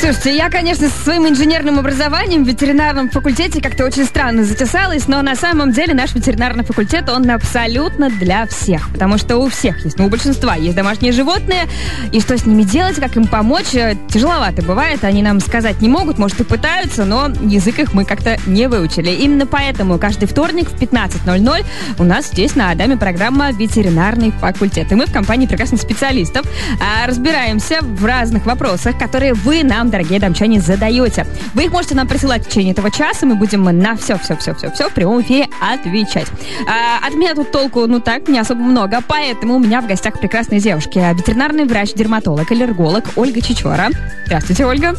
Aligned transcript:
Слушайте, 0.00 0.34
я, 0.34 0.48
конечно, 0.48 0.88
со 0.88 1.04
своим 1.04 1.28
инженерным 1.28 1.78
образованием 1.78 2.42
в 2.42 2.48
ветеринарном 2.48 3.10
факультете 3.10 3.60
как-то 3.60 3.84
очень 3.84 4.06
странно 4.06 4.44
затесалась, 4.44 5.06
но 5.08 5.20
на 5.20 5.34
самом 5.34 5.72
деле 5.72 5.92
наш 5.92 6.14
ветеринарный 6.14 6.64
факультет, 6.64 7.10
он 7.10 7.28
абсолютно 7.30 8.08
для 8.08 8.46
всех. 8.46 8.90
Потому 8.94 9.18
что 9.18 9.36
у 9.36 9.50
всех 9.50 9.84
есть, 9.84 9.98
ну, 9.98 10.06
у 10.06 10.08
большинства 10.08 10.54
есть 10.54 10.74
домашние 10.74 11.12
животные, 11.12 11.68
и 12.12 12.20
что 12.22 12.38
с 12.38 12.46
ними 12.46 12.62
делать, 12.62 12.96
как 12.96 13.14
им 13.18 13.26
помочь, 13.26 13.74
э, 13.74 13.94
тяжеловато 14.08 14.62
бывает. 14.62 15.04
Они 15.04 15.22
нам 15.22 15.38
сказать 15.38 15.82
не 15.82 15.90
могут, 15.90 16.16
может, 16.16 16.40
и 16.40 16.44
пытаются, 16.44 17.04
но 17.04 17.28
язык 17.42 17.78
их 17.78 17.92
мы 17.92 18.06
как-то 18.06 18.38
не 18.46 18.68
выучили. 18.68 19.10
Именно 19.10 19.44
поэтому 19.44 19.98
каждый 19.98 20.26
вторник 20.26 20.70
в 20.70 20.80
15.00 20.80 21.66
у 21.98 22.04
нас 22.04 22.28
здесь 22.28 22.56
на 22.56 22.70
Адаме 22.70 22.96
программа 22.96 23.52
«Ветеринарный 23.52 24.30
факультет». 24.30 24.90
И 24.92 24.94
мы 24.94 25.04
в 25.04 25.12
компании 25.12 25.46
прекрасных 25.46 25.82
специалистов 25.82 26.46
а, 26.80 27.06
разбираемся 27.06 27.80
в 27.82 28.02
разных 28.06 28.46
вопросах, 28.46 28.98
которые 28.98 29.34
вы 29.34 29.62
нам, 29.62 29.89
дорогие 29.90 30.18
домчане, 30.20 30.60
задаете. 30.60 31.26
Вы 31.54 31.64
их 31.64 31.72
можете 31.72 31.94
нам 31.94 32.08
присылать 32.08 32.44
в 32.44 32.48
течение 32.48 32.72
этого 32.72 32.90
часа, 32.90 33.26
мы 33.26 33.34
будем 33.34 33.64
на 33.64 33.96
все-все-все-все-все 33.96 34.88
в 34.88 34.94
прямом 34.94 35.20
эфире 35.22 35.48
отвечать. 35.60 36.26
А, 36.68 37.06
от 37.06 37.14
меня 37.14 37.34
тут 37.34 37.50
толку, 37.50 37.86
ну 37.86 38.00
так, 38.00 38.28
не 38.28 38.38
особо 38.38 38.62
много, 38.62 39.00
поэтому 39.06 39.56
у 39.56 39.58
меня 39.58 39.80
в 39.80 39.86
гостях 39.86 40.18
прекрасные 40.18 40.60
девушки. 40.60 40.98
Ветеринарный 40.98 41.64
врач, 41.64 41.92
дерматолог, 41.94 42.50
аллерголог 42.50 43.04
Ольга 43.16 43.40
Чичора. 43.40 43.88
Здравствуйте, 44.26 44.64
Ольга. 44.66 44.94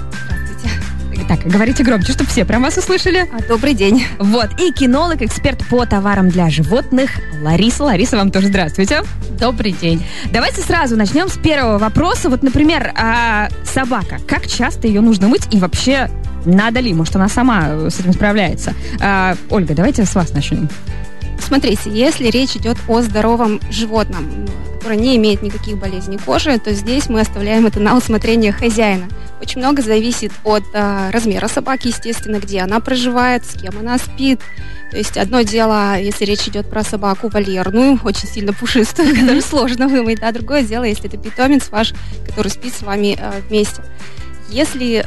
Так, 1.31 1.45
говорите 1.45 1.81
громче, 1.85 2.12
чтобы 2.12 2.30
все 2.30 2.44
прям 2.44 2.62
вас 2.62 2.76
услышали. 2.76 3.26
А, 3.31 3.41
Добрый 3.48 3.73
день. 3.73 4.03
Вот, 4.20 4.49
и 4.59 4.73
кинолог, 4.73 5.21
эксперт 5.21 5.66
по 5.70 5.85
товарам 5.85 6.27
для 6.27 6.49
животных 6.49 7.12
Лариса. 7.41 7.85
Лариса, 7.85 8.17
вам 8.17 8.31
тоже 8.31 8.48
здравствуйте. 8.48 9.04
Добрый 9.40 9.71
день. 9.71 10.05
Давайте 10.34 10.62
сразу 10.62 10.98
начнем 10.98 11.30
с 11.30 11.37
первого 11.37 11.77
вопроса. 11.77 12.29
Вот, 12.29 12.43
например, 12.43 12.91
а, 12.98 13.48
собака. 13.63 14.18
Как 14.27 14.46
часто 14.46 14.87
ее 14.87 14.99
нужно 14.99 15.29
мыть 15.29 15.48
и 15.54 15.57
вообще 15.57 16.09
надо 16.43 16.82
ли? 16.82 16.93
Может, 16.93 17.15
она 17.15 17.29
сама 17.29 17.90
с 17.90 17.98
этим 17.98 18.12
справляется? 18.12 18.74
А, 18.99 19.37
Ольга, 19.49 19.74
давайте 19.74 20.04
с 20.04 20.13
вас 20.13 20.34
начнем. 20.34 20.68
Смотрите, 21.41 21.89
если 21.89 22.27
речь 22.27 22.55
идет 22.55 22.77
о 22.87 23.01
здоровом 23.01 23.59
животном, 23.70 24.47
которое 24.77 24.97
не 24.97 25.15
имеет 25.17 25.41
никаких 25.41 25.77
болезней 25.77 26.17
кожи, 26.17 26.57
то 26.57 26.73
здесь 26.73 27.09
мы 27.09 27.21
оставляем 27.21 27.65
это 27.65 27.79
на 27.79 27.97
усмотрение 27.97 28.51
хозяина. 28.51 29.07
Очень 29.41 29.59
много 29.59 29.81
зависит 29.81 30.31
от 30.43 30.63
а, 30.73 31.12
размера 31.12 31.47
собаки, 31.47 31.87
естественно, 31.87 32.37
где 32.37 32.62
она 32.62 32.79
проживает, 32.79 33.45
с 33.45 33.59
кем 33.59 33.77
она 33.79 33.97
спит. 33.97 34.39
То 34.91 34.97
есть 34.97 35.17
одно 35.17 35.41
дело, 35.41 35.99
если 35.99 36.25
речь 36.25 36.47
идет 36.47 36.69
про 36.69 36.84
собаку 36.84 37.29
вольерную, 37.29 37.99
очень 38.03 38.27
сильно 38.27 38.53
пушистую, 38.53 39.09
mm-hmm. 39.09 39.19
которую 39.19 39.41
сложно 39.41 39.87
вымыть, 39.87 40.19
да, 40.19 40.31
другое 40.31 40.63
дело, 40.63 40.84
если 40.84 41.07
это 41.07 41.17
питомец 41.17 41.69
ваш, 41.69 41.93
который 42.27 42.49
спит 42.49 42.73
с 42.73 42.81
вами 42.81 43.17
а, 43.19 43.34
вместе. 43.49 43.81
Если 44.49 45.05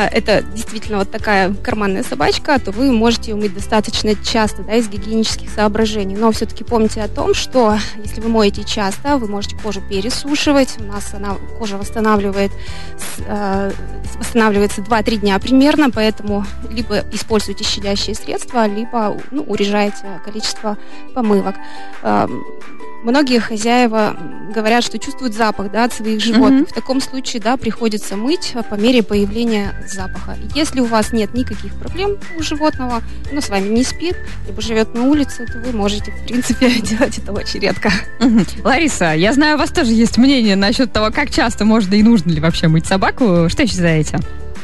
это 0.00 0.42
действительно 0.42 0.98
вот 0.98 1.10
такая 1.10 1.54
карманная 1.54 2.02
собачка, 2.02 2.58
то 2.58 2.72
вы 2.72 2.90
можете 2.90 3.30
ее 3.30 3.36
мыть 3.36 3.54
достаточно 3.54 4.14
часто, 4.16 4.62
да, 4.62 4.74
из 4.74 4.88
гигиенических 4.88 5.48
соображений. 5.48 6.16
Но 6.16 6.32
все-таки 6.32 6.64
помните 6.64 7.00
о 7.02 7.08
том, 7.08 7.34
что 7.34 7.78
если 7.96 8.20
вы 8.20 8.28
моете 8.28 8.64
часто, 8.64 9.18
вы 9.18 9.28
можете 9.28 9.56
кожу 9.56 9.80
пересушивать. 9.80 10.76
У 10.80 10.84
нас 10.84 11.14
она, 11.14 11.36
кожа 11.58 11.78
восстанавливает, 11.78 12.50
э, 13.26 13.70
восстанавливается 14.18 14.82
2-3 14.82 15.16
дня 15.16 15.38
примерно, 15.38 15.90
поэтому 15.90 16.44
либо 16.68 17.04
используйте 17.12 17.62
щадящие 17.62 18.16
средства, 18.16 18.66
либо 18.66 19.16
ну, 19.30 19.42
урежаете 19.42 20.20
количество 20.24 20.76
помывок. 21.14 21.54
Многие 23.04 23.38
хозяева 23.38 24.16
говорят, 24.54 24.82
что 24.82 24.98
чувствуют 24.98 25.34
запах 25.34 25.70
да, 25.70 25.84
от 25.84 25.92
своих 25.92 26.22
животных. 26.22 26.62
Mm-hmm. 26.62 26.70
В 26.70 26.74
таком 26.74 27.00
случае 27.02 27.42
да, 27.42 27.58
приходится 27.58 28.16
мыть 28.16 28.54
по 28.70 28.76
мере 28.76 29.02
появления 29.02 29.74
запаха. 29.86 30.38
Если 30.54 30.80
у 30.80 30.86
вас 30.86 31.12
нет 31.12 31.34
никаких 31.34 31.74
проблем 31.74 32.16
у 32.38 32.42
животного, 32.42 33.02
оно 33.30 33.40
с 33.42 33.50
вами 33.50 33.68
не 33.68 33.84
спит, 33.84 34.16
либо 34.46 34.62
живет 34.62 34.94
на 34.94 35.02
улице, 35.02 35.46
то 35.46 35.58
вы 35.58 35.76
можете, 35.76 36.12
в 36.12 36.26
принципе, 36.26 36.70
делать 36.80 37.18
это 37.18 37.32
очень 37.32 37.60
редко. 37.60 37.92
Mm-hmm. 38.20 38.64
Лариса, 38.64 39.12
я 39.12 39.34
знаю, 39.34 39.56
у 39.56 39.58
вас 39.58 39.70
тоже 39.70 39.92
есть 39.92 40.16
мнение 40.16 40.56
насчет 40.56 40.90
того, 40.90 41.10
как 41.10 41.30
часто 41.30 41.66
можно 41.66 41.94
и 41.94 42.02
нужно 42.02 42.30
ли 42.30 42.40
вообще 42.40 42.68
мыть 42.68 42.86
собаку. 42.86 43.50
Что 43.50 43.66
считаете? 43.66 44.18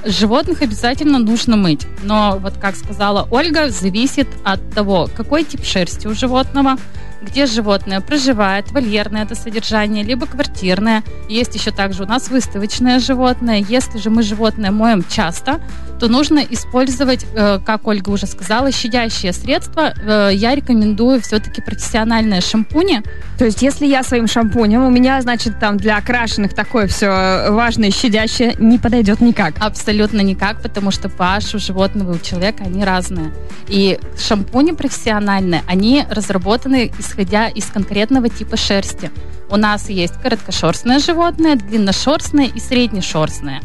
Животных 0.05 0.63
обязательно 0.63 1.19
нужно 1.19 1.57
мыть. 1.57 1.87
Но 2.03 2.39
вот 2.41 2.55
как 2.57 2.75
сказала 2.75 3.29
Ольга, 3.31 3.69
зависит 3.69 4.29
от 4.45 4.71
того, 4.73 5.11
какой 5.15 5.45
тип 5.45 5.63
шерсти 5.63 6.07
у 6.07 6.15
животного, 6.15 6.79
где 7.23 7.47
животное 7.47 8.01
проживает, 8.01 8.71
вольерное 8.73 9.25
это 9.25 9.35
содержание, 9.35 10.05
либо 10.05 10.27
квартирное. 10.27 11.03
Есть 11.29 11.55
еще 11.55 11.71
также 11.71 12.05
у 12.05 12.07
нас 12.07 12.29
выставочное 12.29 12.99
животное. 12.99 13.65
Если 13.69 13.99
же 13.99 14.11
мы 14.11 14.23
животное 14.23 14.71
моем 14.71 15.05
часто, 15.09 15.61
то 15.99 16.09
нужно 16.09 16.39
использовать, 16.39 17.27
э, 17.35 17.59
как 17.65 17.87
Ольга 17.87 18.09
уже 18.11 18.27
сказала, 18.27 18.73
щадящие 18.73 19.33
средства. 19.33 19.93
Э, 20.03 20.31
я 20.33 20.55
рекомендую 20.55 21.21
все-таки 21.21 21.61
профессиональные 21.61 22.41
шампуни. 22.41 23.03
То 23.39 23.45
есть, 23.45 23.61
если 23.61 23.87
я 23.87 24.03
своим 24.03 24.27
шампунем, 24.27 24.83
у 24.85 24.91
меня, 24.91 25.21
значит, 25.21 25.59
там 25.61 25.77
для 25.77 25.99
окрашенных 25.99 26.55
такое 26.55 26.87
все 26.87 27.51
важное, 27.51 27.91
щадящее, 27.91 28.55
не 28.59 28.79
подойдет 28.79 29.21
никак? 29.21 29.55
Абсолютно 29.61 30.21
никак, 30.23 30.63
потому 30.63 30.91
что 30.91 31.09
pH 31.09 31.57
у 31.57 31.59
животного 31.59 32.15
и 32.15 32.17
у 32.17 32.19
человека, 32.19 32.65
они 32.65 32.83
разные. 32.85 33.33
И 33.69 33.99
шампуни 34.19 34.73
профессиональные, 34.73 35.63
они 35.67 36.05
разработаны 36.09 36.93
исходя 37.11 37.49
из 37.49 37.67
конкретного 37.67 38.29
типа 38.29 38.57
шерсти. 38.57 39.11
У 39.51 39.57
нас 39.57 39.89
есть 39.89 40.15
короткошерстное 40.23 41.01
животное, 41.01 41.57
длинношерстное 41.57 42.47
и 42.47 42.61
среднешерстное. 42.61 43.61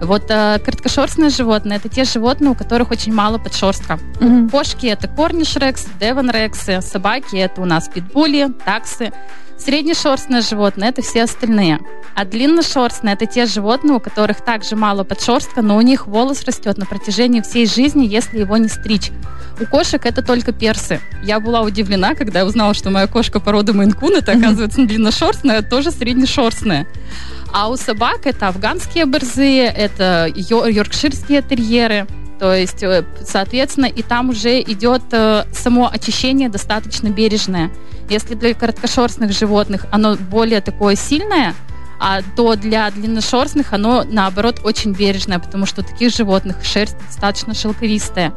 Вот 0.00 0.24
э, 0.28 0.58
короткошерстные 0.64 1.30
животные 1.30 1.78
это 1.78 1.88
те 1.88 2.04
животные, 2.04 2.50
у 2.50 2.54
которых 2.54 2.90
очень 2.90 3.12
мало 3.12 3.38
подшерстка. 3.38 3.98
Mm-hmm. 4.20 4.50
Кошки 4.50 4.86
это 4.86 5.08
корнишрекс, 5.08 5.86
девонрексы, 5.98 6.80
собаки 6.82 7.36
это 7.36 7.60
у 7.60 7.64
нас 7.64 7.88
питбули, 7.88 8.48
таксы. 8.64 9.12
Среднешерстные 9.62 10.40
животные 10.40 10.88
это 10.88 11.02
все 11.02 11.24
остальные. 11.24 11.80
А 12.14 12.24
длинношерстные 12.24 13.12
это 13.14 13.26
те 13.26 13.44
животные, 13.44 13.96
у 13.96 14.00
которых 14.00 14.40
также 14.40 14.74
мало 14.74 15.04
подшерстка, 15.04 15.60
но 15.60 15.76
у 15.76 15.82
них 15.82 16.06
волос 16.06 16.44
растет 16.44 16.78
на 16.78 16.86
протяжении 16.86 17.42
всей 17.42 17.66
жизни, 17.66 18.06
если 18.06 18.38
его 18.38 18.56
не 18.56 18.68
стричь. 18.68 19.10
У 19.60 19.66
кошек 19.66 20.04
это 20.06 20.22
только 20.22 20.52
персы. 20.52 21.00
Я 21.22 21.40
была 21.40 21.60
удивлена, 21.60 22.14
когда 22.14 22.46
узнала, 22.46 22.72
что 22.72 22.88
моя 22.88 23.06
кошка 23.06 23.38
породы 23.38 23.74
Мейнкун, 23.74 24.16
это 24.16 24.32
оказывается 24.32 24.86
длинношерстная, 24.86 25.60
тоже 25.60 25.90
среднешерстная. 25.90 26.86
А 27.52 27.68
у 27.68 27.76
собак 27.76 28.20
это 28.24 28.48
афганские 28.48 29.04
борзые, 29.04 29.66
это 29.66 30.26
йоркширские 30.34 31.42
терьеры. 31.42 32.06
То 32.40 32.54
есть, 32.54 32.82
э, 32.82 33.04
соответственно, 33.22 33.84
и 33.84 34.02
там 34.02 34.30
уже 34.30 34.62
идет 34.62 35.02
э, 35.12 35.44
само 35.52 35.90
очищение 35.92 36.48
достаточно 36.48 37.08
бережное. 37.08 37.70
Если 38.08 38.34
для 38.34 38.54
короткошерстных 38.54 39.30
животных 39.32 39.84
оно 39.90 40.16
более 40.16 40.62
такое 40.62 40.96
сильное, 40.96 41.54
а 42.00 42.22
то 42.34 42.56
для 42.56 42.90
длинношерстных 42.90 43.74
оно, 43.74 44.04
наоборот, 44.10 44.60
очень 44.64 44.92
бережное, 44.92 45.38
потому 45.38 45.66
что 45.66 45.82
у 45.82 45.84
таких 45.84 46.12
животных 46.14 46.64
шерсть 46.64 46.96
достаточно 47.06 47.54
шелковистая. 47.54 48.32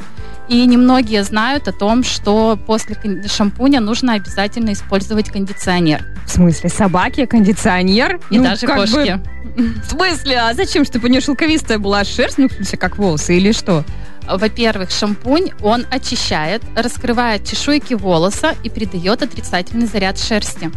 И 0.49 0.65
немногие 0.65 1.23
знают 1.23 1.69
о 1.69 1.71
том, 1.71 2.03
что 2.03 2.59
после 2.67 2.97
шампуня 3.27 3.79
нужно 3.79 4.13
обязательно 4.13 4.73
использовать 4.73 5.29
кондиционер. 5.29 6.05
В 6.27 6.29
смысле, 6.29 6.69
собаки, 6.69 7.25
кондиционер? 7.25 8.19
И 8.29 8.37
ну, 8.37 8.43
даже 8.43 8.67
кошки. 8.67 9.21
Бы... 9.55 9.73
В 9.81 9.89
смысле? 9.89 10.39
А 10.41 10.53
зачем, 10.53 10.83
чтобы 10.83 11.07
у 11.07 11.11
нее 11.11 11.21
шелковистая 11.21 11.79
была 11.79 12.03
шерсть? 12.03 12.37
Ну, 12.37 12.49
в 12.49 12.53
смысле, 12.53 12.77
как 12.77 12.97
волосы 12.97 13.37
или 13.37 13.53
что? 13.53 13.85
Во-первых, 14.27 14.91
шампунь, 14.91 15.51
он 15.61 15.85
очищает, 15.89 16.63
раскрывает 16.75 17.45
чешуйки 17.45 17.93
волоса 17.93 18.55
и 18.63 18.69
придает 18.69 19.21
отрицательный 19.21 19.85
заряд 19.85 20.19
шерсти. 20.19 20.69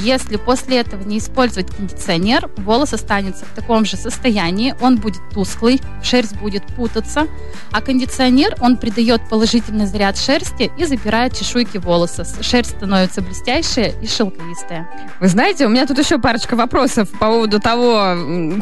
Если 0.00 0.36
после 0.36 0.78
этого 0.78 1.02
не 1.02 1.18
использовать 1.18 1.74
кондиционер, 1.74 2.48
волос 2.56 2.92
останется 2.92 3.44
в 3.44 3.48
таком 3.54 3.84
же 3.84 3.96
состоянии, 3.96 4.74
он 4.80 4.96
будет 4.96 5.20
тусклый, 5.34 5.80
шерсть 6.02 6.36
будет 6.36 6.64
путаться, 6.76 7.26
а 7.72 7.80
кондиционер, 7.80 8.54
он 8.60 8.76
придает 8.76 9.28
положительный 9.28 9.86
заряд 9.86 10.16
шерсти 10.16 10.70
и 10.78 10.84
запирает 10.84 11.36
чешуйки 11.36 11.78
волоса. 11.78 12.24
Шерсть 12.42 12.76
становится 12.76 13.22
блестящая 13.22 13.92
и 14.00 14.06
шелковистая. 14.06 14.88
Вы 15.18 15.28
знаете, 15.28 15.66
у 15.66 15.68
меня 15.68 15.84
тут 15.84 15.98
еще 15.98 16.18
парочка 16.18 16.54
вопросов 16.54 17.10
по 17.10 17.26
поводу 17.26 17.60
того, 17.60 18.14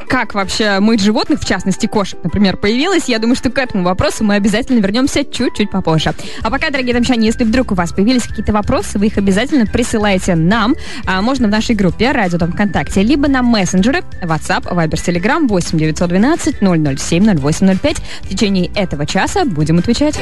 как 0.08 0.34
вообще 0.34 0.80
мыть 0.80 1.02
животных, 1.02 1.40
в 1.40 1.46
частности 1.46 1.86
кошек, 1.86 2.18
например, 2.22 2.56
появилась. 2.56 3.08
Я 3.08 3.18
думаю, 3.18 3.36
что 3.36 3.50
к 3.50 3.58
этому 3.58 3.84
вопросу 3.84 4.24
мы 4.24 4.36
обязательно 4.36 4.80
вернемся 4.80 5.22
чуть-чуть 5.22 5.70
попозже. 5.70 6.14
А 6.42 6.50
пока, 6.50 6.70
дорогие 6.70 6.94
домчане, 6.94 7.26
если 7.26 7.44
вдруг 7.44 7.72
у 7.72 7.74
вас 7.74 7.92
появились 7.92 8.22
какие-то 8.22 8.52
вопросы, 8.52 8.98
вы 8.98 9.08
их 9.08 9.18
обязательно 9.18 9.66
присылайте 9.66 10.34
нам. 10.34 10.74
А 11.04 11.25
можно 11.26 11.48
в 11.48 11.50
нашей 11.50 11.74
группе 11.74 12.12
«Радио 12.12 12.38
Дом 12.38 12.52
ВКонтакте», 12.52 13.02
либо 13.02 13.26
на 13.26 13.42
мессенджеры 13.42 14.04
WhatsApp, 14.22 14.62
Viber, 14.72 14.92
Telegram 14.92 15.44
8 15.44 15.76
912 15.76 16.58
007 16.60 17.36
0805. 17.36 17.96
В 18.22 18.28
течение 18.28 18.70
этого 18.76 19.04
часа 19.06 19.44
будем 19.44 19.78
отвечать. 19.78 20.16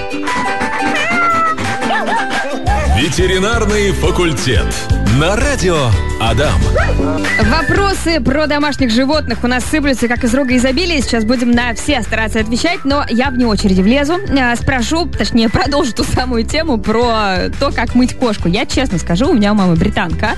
Ветеринарный 2.96 3.92
факультет. 3.92 4.64
На 5.20 5.36
радио 5.36 5.76
Адам. 6.20 6.60
Вопросы 7.44 8.20
про 8.20 8.48
домашних 8.48 8.90
животных 8.90 9.44
у 9.44 9.46
нас 9.46 9.62
сыплются 9.64 10.08
как 10.08 10.24
из 10.24 10.34
рога 10.34 10.56
изобилия. 10.56 11.00
Сейчас 11.02 11.24
будем 11.24 11.52
на 11.52 11.72
все 11.74 12.02
стараться 12.02 12.40
отвечать, 12.40 12.84
но 12.84 13.04
я 13.08 13.30
вне 13.30 13.46
очереди 13.46 13.80
влезу. 13.80 14.14
А, 14.36 14.56
Спрошу, 14.56 15.06
точнее, 15.06 15.48
продолжу 15.50 15.92
ту 15.92 16.02
самую 16.02 16.42
тему 16.42 16.78
про 16.78 17.48
то, 17.60 17.70
как 17.70 17.94
мыть 17.94 18.18
кошку. 18.18 18.48
Я 18.48 18.66
честно 18.66 18.98
скажу, 18.98 19.28
у 19.28 19.34
меня 19.34 19.52
у 19.52 19.54
мамы 19.54 19.76
британка. 19.76 20.30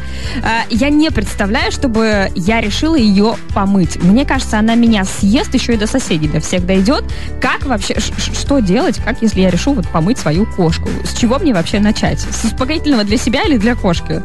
А, 0.43 0.67
Я 0.69 0.91
не 0.91 1.11
представляю, 1.11 1.73
чтобы 1.73 2.31
я 2.35 2.61
решила 2.61 2.97
ее 2.97 3.37
помыть. 3.55 4.03
Мне 4.03 4.27
кажется, 4.27 4.59
она 4.59 4.75
меня 4.75 5.05
съест, 5.05 5.55
еще 5.55 5.73
и 5.73 5.77
до 5.79 5.87
соседей 5.87 6.29
до 6.29 6.41
всех 6.41 6.67
дойдет. 6.67 7.05
Как 7.41 7.65
вообще, 7.65 7.97
что 7.99 8.59
делать, 8.59 9.01
как 9.03 9.23
если 9.23 9.41
я 9.41 9.51
решу 9.51 9.73
вот 9.73 9.89
помыть 9.89 10.19
свою 10.19 10.45
кошку? 10.45 10.91
С 11.03 11.15
чего 11.19 11.39
мне 11.39 11.55
вообще 11.55 11.81
начать? 11.81 12.21
С 12.21 12.45
успокоительного 12.45 13.05
для 13.05 13.17
себя 13.17 13.45
или 13.45 13.57
для 13.57 13.75
кошки? 13.75 14.23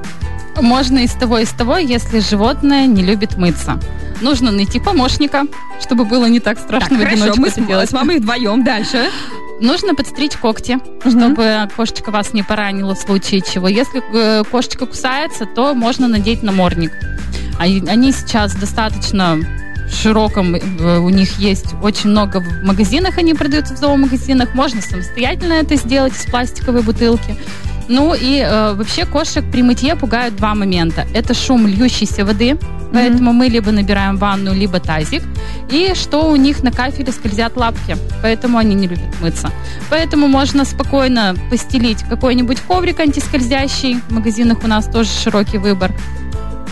Можно 0.60 1.00
из 1.00 1.12
того, 1.12 1.40
из 1.40 1.50
того, 1.50 1.78
если 1.78 2.20
животное 2.20 2.88
не 2.88 3.04
любит 3.04 3.38
мыться. 3.38 3.80
Нужно 4.22 4.52
найти 4.52 4.80
помощника, 4.80 5.44
чтобы 5.82 6.06
было 6.06 6.26
не 6.28 6.40
так 6.40 6.60
страшно 6.60 6.90
Так, 6.90 6.98
в 6.98 7.02
хорошо, 7.02 7.42
мы 7.42 7.50
с, 7.50 7.56
делать. 7.56 7.90
с 7.90 7.94
мамой 7.94 8.20
вдвоем 8.20 8.64
дальше. 8.64 9.10
Нужно 9.60 9.96
подстричь 9.96 10.38
когти, 10.38 10.80
чтобы 11.08 11.68
кошечка 11.76 12.12
вас 12.12 12.34
не 12.34 12.44
поранила 12.44 12.96
в 12.96 13.00
случае 13.00 13.42
чего. 13.42 13.68
Если 13.68 14.02
э, 14.14 14.44
кошечка 14.44 14.86
кусается, 14.86 15.46
то 15.46 15.74
можно 15.74 16.08
надеть 16.08 16.44
намордник. 16.44 16.92
А 17.60 17.64
Они 17.64 18.12
сейчас 18.12 18.56
достаточно 18.56 19.40
широком, 19.92 20.56
э, 20.56 20.98
у 20.98 21.10
них 21.10 21.38
есть 21.38 21.74
очень 21.82 22.10
много 22.10 22.40
в 22.42 22.64
магазинах, 22.64 23.18
они 23.18 23.34
продаются 23.34 23.76
в 23.76 23.78
зоомагазинах. 23.78 24.54
Можно 24.56 24.82
самостоятельно 24.82 25.54
это 25.54 25.76
сделать 25.76 26.14
из 26.14 26.26
пластиковой 26.26 26.82
бутылки. 26.82 27.38
Ну 27.92 28.14
и 28.14 28.40
э, 28.40 28.74
вообще 28.74 29.06
кошек 29.06 29.44
при 29.52 29.62
мытье 29.62 29.98
пугают 29.98 30.38
два 30.38 30.56
момента. 30.56 31.06
Это 31.14 31.34
шум 31.34 31.68
льющейся 31.68 32.24
воды, 32.24 32.58
поэтому 32.94 33.34
мы 33.34 33.50
либо 33.50 33.72
набираем 33.72 34.16
ванну, 34.16 34.54
либо 34.54 34.80
тазик. 34.80 35.24
И 35.70 35.94
что 35.94 36.32
у 36.32 36.38
них 36.38 36.64
на 36.64 36.72
кафеле 36.72 37.12
скользят 37.12 37.58
лапки, 37.58 37.98
поэтому 38.22 38.58
они 38.60 38.76
не 38.76 38.88
любят 38.88 39.20
мыться. 39.20 39.50
Поэтому 39.90 40.28
можно 40.28 40.64
спокойно 40.64 41.36
постелить 41.50 42.04
какой-нибудь 42.04 42.62
коврик 42.62 43.02
антискользящий. 43.02 44.00
В 44.08 44.14
магазинах 44.14 44.64
у 44.64 44.68
нас 44.68 44.86
тоже 44.86 45.10
широкий 45.10 45.58
выбор. 45.58 45.92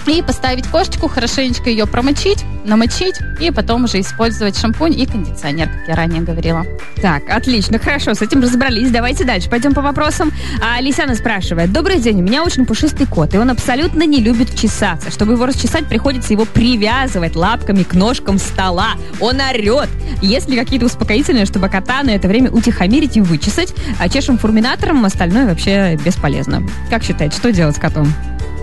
И 0.07 0.21
поставить 0.21 0.67
кошечку, 0.67 1.07
хорошенечко 1.07 1.69
ее 1.69 1.85
промочить, 1.85 2.43
намочить, 2.65 3.15
и 3.39 3.51
потом 3.51 3.83
уже 3.83 3.99
использовать 3.99 4.57
шампунь 4.57 4.99
и 4.99 5.05
кондиционер, 5.05 5.67
как 5.67 5.87
я 5.87 5.95
ранее 5.95 6.21
говорила. 6.21 6.65
Так, 7.01 7.23
отлично, 7.29 7.79
хорошо, 7.79 8.13
с 8.13 8.21
этим 8.21 8.41
разобрались. 8.41 8.91
Давайте 8.91 9.23
дальше, 9.23 9.49
пойдем 9.49 9.73
по 9.73 9.81
вопросам. 9.81 10.31
А, 10.61 10.81
Лисяна 10.81 11.15
спрашивает. 11.15 11.71
Добрый 11.71 11.99
день, 11.99 12.19
у 12.19 12.23
меня 12.23 12.43
очень 12.43 12.65
пушистый 12.65 13.05
кот, 13.05 13.33
и 13.33 13.37
он 13.37 13.49
абсолютно 13.49 14.03
не 14.03 14.19
любит 14.19 14.55
чесаться. 14.55 15.11
Чтобы 15.11 15.33
его 15.33 15.45
расчесать, 15.45 15.87
приходится 15.87 16.33
его 16.33 16.45
привязывать 16.45 17.35
лапками 17.35 17.83
к 17.83 17.93
ножкам 17.93 18.37
стола. 18.39 18.91
Он 19.19 19.39
орет. 19.39 19.89
Есть 20.21 20.49
ли 20.49 20.57
какие-то 20.57 20.87
успокоительные, 20.87 21.45
чтобы 21.45 21.69
кота 21.69 22.03
на 22.03 22.11
это 22.11 22.27
время 22.27 22.51
утихомирить 22.51 23.17
и 23.17 23.21
вычесать? 23.21 23.73
А 23.99 24.09
чешем 24.09 24.37
фурминатором, 24.37 25.05
остальное 25.05 25.45
вообще 25.45 25.95
бесполезно. 26.03 26.63
Как 26.89 27.03
считаете, 27.03 27.37
что 27.37 27.51
делать 27.51 27.75
с 27.75 27.79
котом? 27.79 28.13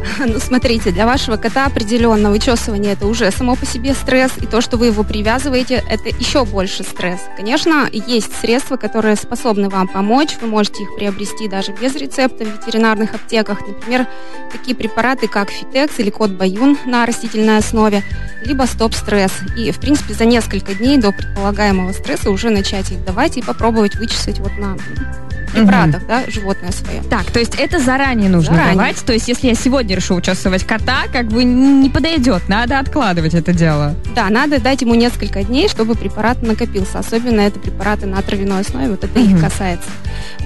Ну, 0.27 0.39
смотрите, 0.41 0.91
для 0.91 1.07
вашего 1.07 1.37
кота 1.37 1.67
определенно 1.67 2.31
вычесывание 2.31 2.93
это 2.93 3.07
уже 3.07 3.31
само 3.31 3.57
по 3.57 3.67
себе 3.67 3.95
стресс, 3.95 4.33
и 4.41 4.47
то, 4.47 4.61
что 4.61 4.77
вы 4.77 4.87
его 4.87 5.03
привязываете, 5.03 5.83
это 5.89 6.09
еще 6.09 6.45
больше 6.45 6.83
стресс. 6.83 7.21
Конечно, 7.37 7.89
есть 7.93 8.35
средства, 8.41 8.77
которые 8.77 9.17
способны 9.17 9.69
вам 9.69 9.89
помочь, 9.89 10.37
вы 10.41 10.49
можете 10.49 10.83
их 10.83 10.95
приобрести 10.97 11.49
даже 11.49 11.73
без 11.73 11.95
рецепта 11.97 12.45
в 12.45 12.49
ветеринарных 12.49 13.15
аптеках, 13.15 13.67
например, 13.67 14.07
такие 14.51 14.77
препараты, 14.77 15.29
как 15.29 15.51
Фитекс 15.51 15.99
или 15.99 16.11
Кот 16.11 16.31
Баюн 16.31 16.79
на 16.87 17.07
растительной 17.07 17.59
основе, 17.59 18.03
либо 18.45 18.65
Стоп-стресс. 18.65 19.33
И, 19.57 19.71
в 19.71 19.81
принципе, 19.81 20.15
за 20.15 20.25
несколько 20.25 20.75
дней 20.75 20.99
до 20.99 21.13
предполагаемого 21.13 21.93
стресса 21.93 22.31
уже 22.31 22.51
начать 22.51 22.91
их 22.91 23.05
давать 23.05 23.37
и 23.37 23.43
попробовать 23.43 23.97
вычесать 23.97 24.39
вот 24.41 24.57
на 24.59 24.77
препаратах, 25.65 26.07
да, 26.07 26.23
животное 26.29 26.73
свое. 26.73 27.03
Так, 27.11 27.31
то 27.31 27.39
есть 27.39 27.55
это 27.59 27.79
заранее 27.79 28.29
нужно 28.31 28.55
Заранее. 28.55 28.75
давать. 28.77 29.05
То 29.05 29.13
есть 29.13 29.29
если 29.29 29.49
я 29.49 29.55
сегодня 29.55 29.97
решу 29.97 30.15
участвовать 30.15 30.65
кота, 30.65 31.05
как 31.13 31.29
бы 31.29 31.45
не 31.45 31.91
подойдет, 31.91 32.49
надо 32.49 32.79
откладывать 32.79 33.35
это 33.35 33.53
дело. 33.53 33.95
Да, 34.15 34.29
надо 34.31 34.61
дать 34.61 34.83
ему 34.83 34.95
несколько 34.95 35.43
дней, 35.43 35.69
чтобы 35.69 35.95
препарат 35.95 36.43
накопился. 36.43 36.99
Особенно 36.99 37.41
это 37.41 37.59
препараты 37.59 38.07
на 38.07 38.21
травяной 38.23 38.61
основе, 38.61 38.91
вот 38.91 39.05
это 39.05 39.19
их 39.19 39.41
касается. 39.41 39.89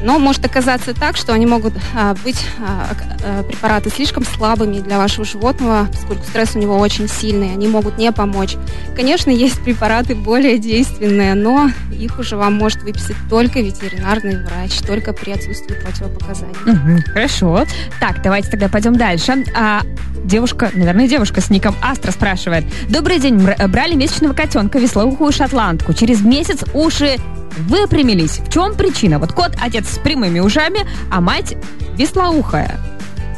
Но 0.02 0.18
может 0.18 0.44
оказаться 0.46 0.94
так, 0.94 1.16
что 1.16 1.32
они 1.32 1.46
могут 1.46 1.74
а, 1.94 2.14
быть 2.24 2.42
а, 2.58 2.88
а, 3.22 3.42
препараты 3.42 3.90
слишком 3.90 4.24
слабыми 4.24 4.80
для 4.80 4.98
вашего 4.98 5.24
животного, 5.24 5.86
поскольку 5.92 6.24
стресс 6.24 6.54
у 6.56 6.58
него 6.58 6.78
очень 6.78 7.08
сильный, 7.08 7.52
они 7.52 7.68
могут 7.68 7.98
не 7.98 8.10
помочь. 8.12 8.56
Конечно, 8.96 9.30
есть 9.30 9.60
препараты 9.62 10.14
более 10.14 10.58
действенные, 10.58 11.34
но 11.34 11.70
их 11.92 12.18
уже 12.18 12.36
вам 12.36 12.54
может 12.54 12.82
выписать 12.82 13.16
только 13.28 13.60
ветеринарный 13.60 14.42
врач, 14.44 14.78
только 14.86 15.12
при 15.12 15.32
отсутствии 15.32 15.74
противопоказаний. 15.74 16.54
Мгм, 16.64 17.02
Хорошо. 17.12 17.64
Так, 18.00 18.22
давайте 18.22 18.50
тогда 18.50 18.68
пойдем 18.68 18.96
дальше. 18.96 19.44
А, 19.54 19.82
девушка, 20.24 20.70
наверное, 20.74 21.08
девушка 21.08 21.40
с 21.40 21.50
ником 21.50 21.74
Астра 21.82 22.10
спрашивает. 22.10 22.64
Добрый 22.88 23.18
день. 23.18 23.36
Мр- 23.36 23.68
Брали 23.68 23.94
месячного 23.94 24.32
котенка, 24.32 24.78
веслоухую 24.78 25.32
шотландку. 25.32 25.92
Через 25.92 26.20
месяц 26.22 26.60
уши 26.72 27.16
выпрямились. 27.58 28.38
В 28.38 28.50
чем 28.52 28.74
причина? 28.74 29.18
Вот 29.18 29.32
кот 29.32 29.52
отец 29.60 29.88
с 29.88 29.98
прямыми 29.98 30.40
ушами, 30.40 30.86
а 31.10 31.20
мать 31.20 31.56
веслоухая. 31.96 32.78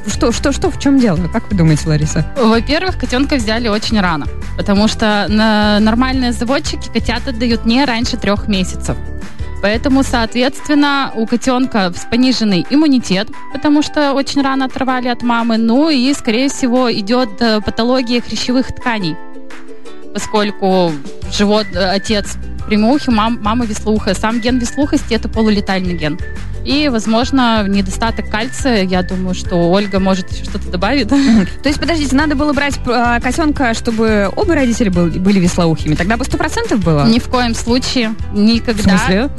Что, 0.06 0.32
что, 0.32 0.52
что, 0.52 0.70
в 0.70 0.78
чем 0.80 0.98
дело? 0.98 1.16
Как 1.32 1.48
вы 1.50 1.56
думаете, 1.56 1.88
Лариса? 1.88 2.26
Во-первых, 2.36 2.98
котенка 2.98 3.36
взяли 3.36 3.68
очень 3.68 4.00
рано, 4.00 4.26
потому 4.56 4.88
что 4.88 5.26
на 5.28 5.78
нормальные 5.80 6.32
заводчики 6.32 6.88
котят 6.92 7.28
отдают 7.28 7.64
не 7.66 7.84
раньше 7.84 8.16
трех 8.16 8.48
месяцев. 8.48 8.96
Поэтому, 9.62 10.02
соответственно, 10.02 11.12
у 11.14 11.24
котенка 11.24 11.92
пониженный 12.10 12.66
иммунитет, 12.68 13.28
потому 13.52 13.82
что 13.82 14.12
очень 14.12 14.42
рано 14.42 14.64
оторвали 14.64 15.06
от 15.06 15.22
мамы. 15.22 15.56
Ну 15.56 15.88
и, 15.88 16.12
скорее 16.14 16.48
всего, 16.48 16.92
идет 16.92 17.40
э, 17.40 17.60
патология 17.60 18.20
хрящевых 18.20 18.74
тканей, 18.74 19.16
поскольку 20.12 20.90
живот, 21.32 21.66
э, 21.74 21.78
отец 21.90 22.36
прямоухий, 22.66 23.12
мам, 23.12 23.38
мама 23.42 23.64
веслоухая. 23.66 24.14
Сам 24.14 24.40
ген 24.40 24.58
веслухости– 24.58 25.14
это 25.14 25.28
полулетальный 25.28 25.94
ген. 25.94 26.18
И, 26.64 26.88
возможно, 26.88 27.66
недостаток 27.66 28.30
кальция. 28.30 28.84
Я 28.84 29.02
думаю, 29.02 29.34
что 29.34 29.56
Ольга 29.68 29.98
может 29.98 30.30
еще 30.30 30.44
что-то 30.44 30.68
добавить. 30.70 31.08
То 31.08 31.16
есть, 31.68 31.80
подождите, 31.80 32.14
надо 32.14 32.36
было 32.36 32.52
брать 32.52 32.78
а, 32.86 33.18
котенка, 33.18 33.74
чтобы 33.74 34.30
оба 34.36 34.54
родителя 34.54 34.92
был- 34.92 35.08
были 35.10 35.40
веслоухими. 35.40 35.96
Тогда 35.96 36.16
бы 36.16 36.24
сто 36.24 36.36
процентов 36.38 36.78
было? 36.84 37.04
Ни 37.08 37.18
в 37.18 37.26
коем 37.28 37.56
случае 37.56 38.14
никогда 38.32 38.82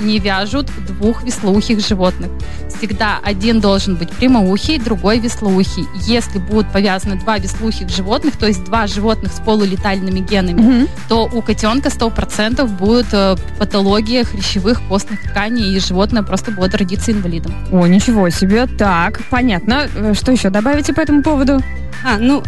не 0.01 0.19
вяжут 0.19 0.67
двух 0.85 1.23
веслоухих 1.23 1.79
животных. 1.79 2.29
Всегда 2.77 3.19
один 3.23 3.61
должен 3.61 3.95
быть 3.95 4.09
прямоухий, 4.11 4.77
другой 4.77 5.19
веслоухий. 5.19 5.85
Если 6.01 6.39
будут 6.39 6.73
повязаны 6.73 7.15
два 7.15 7.37
веслоухих 7.37 7.87
животных, 7.87 8.35
то 8.35 8.47
есть 8.47 8.65
два 8.65 8.85
животных 8.87 9.31
с 9.31 9.39
полулетальными 9.39 10.19
генами, 10.19 10.87
то 11.07 11.29
у 11.31 11.41
котенка 11.41 11.82
100% 11.89 12.65
будет 12.67 13.07
э, 13.13 13.35
патология 13.59 14.23
хрящевых 14.23 14.81
костных 14.87 15.21
тканей, 15.23 15.75
и 15.75 15.79
животное 15.79 16.23
просто 16.23 16.51
будет 16.51 16.75
родиться 16.75 17.11
инвалидом. 17.11 17.53
О, 17.71 17.85
ничего 17.87 18.29
себе. 18.29 18.67
Так, 18.67 19.21
понятно. 19.29 19.87
Э, 19.95 20.13
Что 20.13 20.31
еще 20.31 20.49
добавите 20.49 20.93
по 20.93 21.01
этому 21.01 21.23
поводу? 21.23 21.61
А, 22.05 22.17
ну, 22.17 22.43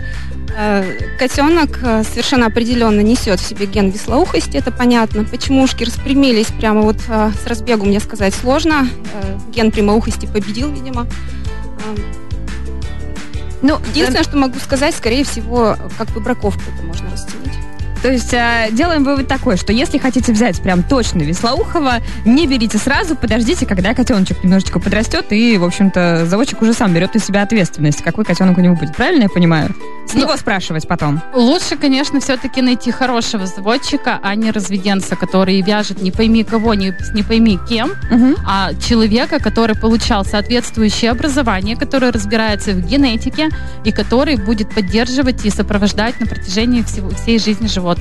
э, 0.57 0.99
котенок 1.17 1.77
совершенно 1.77 2.47
определенно 2.47 3.01
несет 3.01 3.39
в 3.39 3.45
себе 3.47 3.65
ген 3.65 3.89
веслоухости, 3.89 4.57
это 4.57 4.71
понятно. 4.71 5.23
Почему 5.23 5.63
ушки 5.63 5.83
распрямились 5.83 6.47
прямо 6.47 6.81
вот 6.81 6.97
с 7.01 7.47
разбегу, 7.47 7.85
мне 7.85 7.99
сказать 7.99 8.33
сложно. 8.33 8.87
Ген 9.53 9.71
прямоухости 9.71 10.25
победил, 10.25 10.71
видимо. 10.71 11.07
Ну, 13.61 13.79
Единственное, 13.89 14.23
что 14.23 14.37
могу 14.37 14.59
сказать, 14.59 14.95
скорее 14.95 15.23
всего, 15.23 15.75
как 15.97 16.09
бы 16.09 16.19
браковку 16.19 16.61
это 16.75 16.85
можно 16.85 17.09
расценить. 17.09 17.54
То 18.01 18.11
есть 18.11 18.33
э, 18.33 18.67
делаем 18.71 19.03
вывод 19.03 19.27
такой, 19.27 19.57
что 19.57 19.73
если 19.73 19.97
хотите 19.97 20.31
взять 20.31 20.61
прям 20.61 20.83
точно 20.83 21.19
веслоухого, 21.23 21.95
не 22.23 22.45
берите 22.45 22.77
сразу, 22.77 23.15
подождите, 23.15 23.65
когда 23.65 23.93
котеночек 23.95 24.43
немножечко 24.43 24.79
подрастет, 24.79 25.25
и, 25.31 25.57
в 25.57 25.63
общем-то, 25.63 26.25
заводчик 26.27 26.61
уже 26.61 26.73
сам 26.73 26.93
берет 26.93 27.13
на 27.15 27.19
себя 27.19 27.41
ответственность, 27.41 28.03
какой 28.03 28.23
котенок 28.25 28.57
у 28.57 28.61
него 28.61 28.75
будет. 28.75 28.95
Правильно 28.95 29.23
я 29.23 29.29
понимаю? 29.29 29.73
С 30.07 30.13
Ну, 30.13 30.19
него 30.21 30.37
спрашивать 30.37 30.87
потом. 30.87 31.19
Лучше, 31.33 31.77
конечно, 31.77 32.19
все-таки 32.19 32.61
найти 32.61 32.91
хорошего 32.91 33.47
заводчика, 33.47 34.19
а 34.21 34.35
не 34.35 34.51
разведенца, 34.51 35.15
который 35.15 35.59
вяжет 35.61 36.01
не 36.03 36.11
пойми 36.11 36.43
кого, 36.43 36.75
не, 36.75 36.93
не 37.15 37.23
пойми 37.23 37.57
кем, 37.67 37.91
Мгм. 38.11 38.35
а 38.47 38.73
человека, 38.75 39.39
который 39.39 39.75
получал 39.75 40.23
соответствующее 40.23 41.09
образование, 41.09 41.75
который 41.75 42.11
разбирается 42.11 42.71
в 42.73 42.81
генетике 42.85 43.49
и 43.83 43.91
который 43.91 44.35
будет 44.37 44.69
поддерживать 44.75 45.43
и 45.43 45.49
сопровождать 45.49 46.19
на 46.19 46.27
протяжении 46.27 46.83
всего, 46.83 47.09
всей 47.09 47.39
жизни 47.39 47.65
животного. 47.67 47.94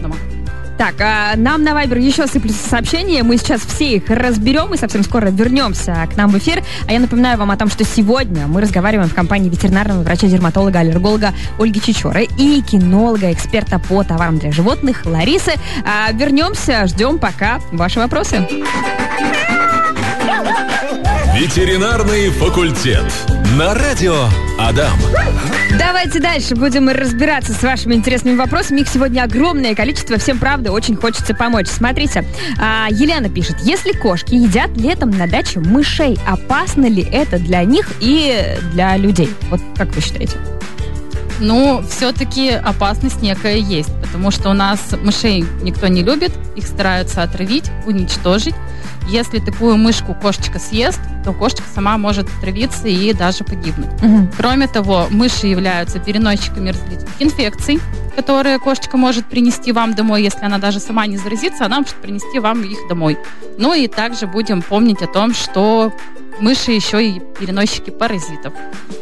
Так, 0.77 0.95
а 1.01 1.37
нам 1.37 1.63
на 1.63 1.73
Вайбер 1.73 1.99
еще 1.99 2.27
сыплются 2.27 2.69
сообщения. 2.69 3.23
Мы 3.23 3.37
сейчас 3.37 3.61
все 3.61 3.97
их 3.97 4.11
разберем 4.11 4.75
и 4.75 4.77
совсем 4.77 5.05
скоро 5.05 5.29
вернемся 5.31 6.07
к 6.13 6.17
нам 6.17 6.31
в 6.31 6.39
эфир. 6.39 6.65
А 6.89 6.93
я 6.93 6.99
напоминаю 6.99 7.39
вам 7.39 7.51
о 7.51 7.57
том, 7.57 7.71
что 7.71 7.85
сегодня 7.85 8.47
мы 8.49 8.61
разговариваем 8.61 9.09
в 9.09 9.15
компании 9.15 9.49
ветеринарного 9.49 10.03
врача-дерматолога, 10.03 10.81
аллерголога 10.81 11.33
Ольги 11.59 11.81
Чичоры 11.81 12.27
и 12.39 12.61
кинолога, 12.63 13.33
эксперта 13.33 13.79
по 13.79 14.03
товарам 14.03 14.39
для 14.39 14.51
животных 14.51 15.07
Ларисы. 15.07 15.53
А, 15.85 16.11
вернемся, 16.13 16.87
ждем 16.87 17.19
пока 17.19 17.61
ваши 17.71 18.01
вопросы. 18.01 18.47
Ветеринарный 21.35 22.31
факультет. 22.31 23.05
На 23.57 23.75
радио 23.75 24.29
Адам. 24.59 24.99
Давайте 25.79 26.21
дальше 26.21 26.55
будем 26.55 26.89
разбираться 26.89 27.53
с 27.53 27.63
вашими 27.63 27.95
интересными 27.95 28.37
вопросами. 28.37 28.81
Их 28.81 28.89
сегодня 28.89 29.23
огромное 29.23 29.75
количество. 29.75 30.19
Всем, 30.19 30.39
правда, 30.39 30.73
очень 30.73 30.97
хочется 30.97 31.35
помочь. 31.35 31.67
Смотрите, 31.67 32.25
а, 32.61 32.87
Елена 32.91 33.29
пишет. 33.29 33.57
Если 33.63 33.93
кошки 33.93 34.35
едят 34.35 34.71
летом 34.77 35.11
на 35.11 35.27
даче 35.27 35.61
мышей, 35.61 36.19
опасно 36.27 36.87
ли 36.87 37.03
это 37.03 37.39
для 37.39 37.65
них 37.65 37.91
и 38.01 38.57
для 38.73 38.97
людей? 38.97 39.31
Вот 39.51 39.61
как 39.77 39.95
вы 39.95 40.01
считаете? 40.01 40.39
Ну, 41.41 41.83
все-таки 41.89 42.51
опасность 42.51 43.23
некая 43.23 43.57
есть, 43.57 43.91
потому 44.01 44.31
что 44.31 44.51
у 44.51 44.53
нас 44.53 44.81
мышей 45.03 45.45
никто 45.63 45.89
не 45.89 46.03
любит, 46.03 46.33
их 46.57 46.67
стараются 46.67 47.23
отравить, 47.23 47.71
уничтожить. 47.87 48.55
Если 49.09 49.39
такую 49.39 49.77
мышку 49.77 50.15
кошечка 50.15 50.59
съест, 50.59 51.01
то 51.25 51.33
кошечка 51.33 51.67
сама 51.75 51.99
может 51.99 52.27
отравиться 52.39 52.89
и 52.89 53.13
даже 53.13 53.45
погибнуть. 53.45 53.91
Мгм. 54.01 54.31
Кроме 54.37 54.67
того, 54.67 55.09
мыши 55.11 55.47
являются 55.47 55.99
переносчиками 55.99 56.71
различных 56.71 57.11
инфекций, 57.19 57.81
которые 58.17 58.59
кошечка 58.59 58.97
может 58.97 59.27
принести 59.27 59.73
вам 59.73 59.95
домой. 59.95 60.23
Если 60.23 60.45
она 60.45 60.59
даже 60.59 60.81
сама 60.81 61.07
не 61.07 61.19
заразится, 61.19 61.67
она 61.67 61.81
может 61.81 61.97
принести 61.97 62.39
вам 62.39 62.63
их 62.63 62.79
домой. 62.89 63.19
Ну 63.59 63.75
и 63.75 63.89
также 63.89 64.27
будем 64.27 64.63
помнить 64.63 65.03
о 65.03 65.07
том, 65.07 65.35
что 65.35 65.93
мыши 66.41 66.73
еще 66.73 67.05
и 67.05 67.21
переносчики 67.39 67.91
паразитов. 67.91 68.53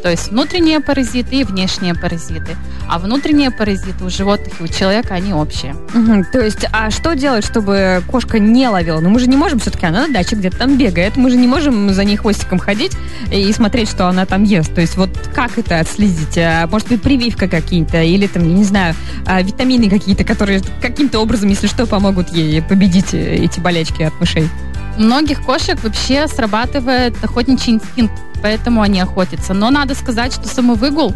То 0.01 0.09
есть 0.09 0.29
внутренние 0.29 0.79
паразиты 0.79 1.37
и 1.37 1.43
внешние 1.43 1.95
паразиты. 1.95 2.55
А 2.89 2.99
внутренние 2.99 3.51
паразиты 3.51 4.03
у 4.03 4.09
животных 4.09 4.59
и 4.59 4.63
у 4.63 4.67
человека, 4.67 5.13
они 5.13 5.33
общие. 5.33 5.75
Мгм. 5.93 6.25
То 6.31 6.39
есть, 6.39 6.65
а 6.71 6.91
что 6.91 7.13
делать, 7.15 7.45
чтобы 7.45 8.03
кошка 8.09 8.39
не 8.39 8.67
ловила? 8.67 8.99
Ну, 8.99 9.09
мы 9.09 9.19
же 9.19 9.27
не 9.27 9.37
можем 9.37 9.59
все-таки, 9.59 9.85
она 9.85 10.07
на 10.07 10.13
даче 10.13 10.35
где-то 10.35 10.57
там 10.57 10.77
бегает. 10.77 11.15
Мы 11.15 11.29
же 11.29 11.37
не 11.37 11.47
можем 11.47 11.93
за 11.93 12.03
ней 12.03 12.17
хвостиком 12.17 12.59
ходить 12.59 12.91
и 13.31 13.51
смотреть, 13.53 13.89
что 13.89 14.07
она 14.07 14.25
там 14.25 14.43
ест. 14.43 14.73
То 14.73 14.81
есть, 14.81 14.97
вот 14.97 15.09
как 15.33 15.57
это 15.57 15.79
отследить? 15.79 16.37
А, 16.37 16.67
Может 16.67 16.89
быть, 16.89 17.01
прививка 17.01 17.47
какие-то 17.47 18.01
или 18.01 18.27
там, 18.27 18.47
я 18.47 18.53
не 18.53 18.63
знаю, 18.63 18.95
а, 19.25 19.41
витамины 19.41 19.89
какие-то, 19.89 20.23
которые 20.23 20.61
каким-то 20.81 21.19
образом, 21.19 21.49
если 21.49 21.67
что, 21.67 21.85
помогут 21.85 22.29
ей 22.29 22.61
победить 22.61 23.13
э, 23.13 23.35
эти 23.35 23.59
болячки 23.59 24.03
от 24.03 24.19
мышей. 24.19 24.49
У 24.97 25.01
многих 25.01 25.41
кошек 25.43 25.81
вообще 25.83 26.27
срабатывает 26.27 27.15
охотничий 27.23 27.73
инстинкт, 27.73 28.13
поэтому 28.41 28.81
они 28.81 28.99
охотятся. 28.99 29.53
Но 29.53 29.69
надо 29.69 29.95
сказать, 29.95 30.33
что 30.33 30.47
самовыгул 30.47 31.13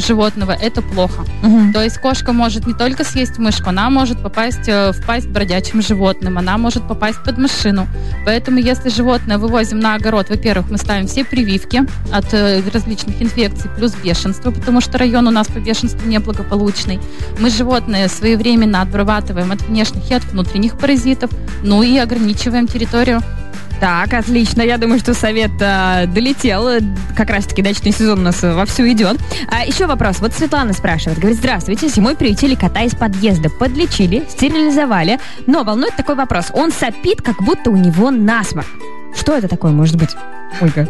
животного 0.00 0.52
это 0.52 0.82
плохо. 0.82 1.24
То 1.72 1.82
есть 1.82 1.98
кошка 1.98 2.32
может 2.32 2.66
не 2.66 2.74
только 2.74 3.04
съесть 3.04 3.38
мышку, 3.38 3.68
она 3.68 3.90
может 3.90 4.22
попасть 4.22 4.68
э, 4.68 4.92
в 4.92 5.06
пасть 5.06 5.28
бродячим 5.28 5.82
животным, 5.82 6.38
она 6.38 6.58
может 6.58 6.86
попасть 6.86 7.22
под 7.24 7.38
машину. 7.38 7.86
Поэтому 8.24 8.58
если 8.58 8.88
животное 8.88 9.38
вывозим 9.38 9.78
на 9.80 9.94
огород, 9.94 10.28
во-первых, 10.28 10.70
мы 10.70 10.78
ставим 10.78 11.06
все 11.06 11.24
прививки 11.24 11.82
от 12.12 12.32
э, 12.32 12.62
различных 12.72 13.20
инфекций, 13.20 13.70
плюс 13.76 13.94
бешенство, 13.94 14.50
потому 14.50 14.80
что 14.80 14.98
район 14.98 15.26
у 15.28 15.30
нас 15.30 15.46
по 15.48 15.58
бешенству 15.58 16.08
неблагополучный. 16.08 17.00
Мы 17.38 17.50
животное 17.50 18.08
своевременно 18.08 18.82
обрабатываем 18.82 19.52
от 19.52 19.62
внешних 19.62 20.10
и 20.10 20.14
от 20.14 20.24
внутренних 20.24 20.78
паразитов, 20.78 21.30
ну 21.62 21.82
и 21.82 21.98
ограничиваем 21.98 22.66
территорию 22.66 23.20
Так, 23.82 24.14
отлично. 24.14 24.62
Я 24.62 24.78
думаю, 24.78 25.00
что 25.00 25.12
совет 25.12 25.50
а, 25.60 26.06
долетел. 26.06 26.68
Как 27.16 27.30
раз-таки 27.30 27.62
дачный 27.62 27.90
сезон 27.90 28.20
у 28.20 28.22
нас 28.22 28.44
э, 28.44 28.54
вовсю 28.54 28.88
идет. 28.88 29.18
А, 29.48 29.66
еще 29.66 29.88
вопрос. 29.88 30.20
Вот 30.20 30.32
Светлана 30.32 30.72
спрашивает. 30.72 31.18
Говорит, 31.18 31.36
здравствуйте. 31.38 31.88
Зимой 31.88 32.14
приютили 32.14 32.54
кота 32.54 32.82
из 32.82 32.94
подъезда. 32.94 33.50
Подлечили, 33.50 34.24
стерилизовали. 34.30 35.18
Но 35.48 35.64
волнует 35.64 35.96
такой 35.96 36.14
вопрос. 36.14 36.52
Он 36.54 36.70
сопит, 36.70 37.22
как 37.22 37.42
будто 37.42 37.70
у 37.70 37.76
него 37.76 38.12
насморк. 38.12 38.68
Что 39.18 39.36
это 39.36 39.48
такое 39.48 39.72
может 39.72 39.96
быть? 39.96 40.10
Ольга. 40.60 40.88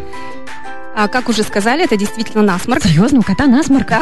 А, 0.95 1.07
как 1.07 1.29
уже 1.29 1.41
сказали, 1.41 1.85
это 1.85 1.97
действительно 1.97 2.43
насморк. 2.43 2.83
Серьезно, 2.83 3.21
у 3.21 3.23
кота 3.23 3.47
насморк? 3.47 3.87
Да. 3.89 4.01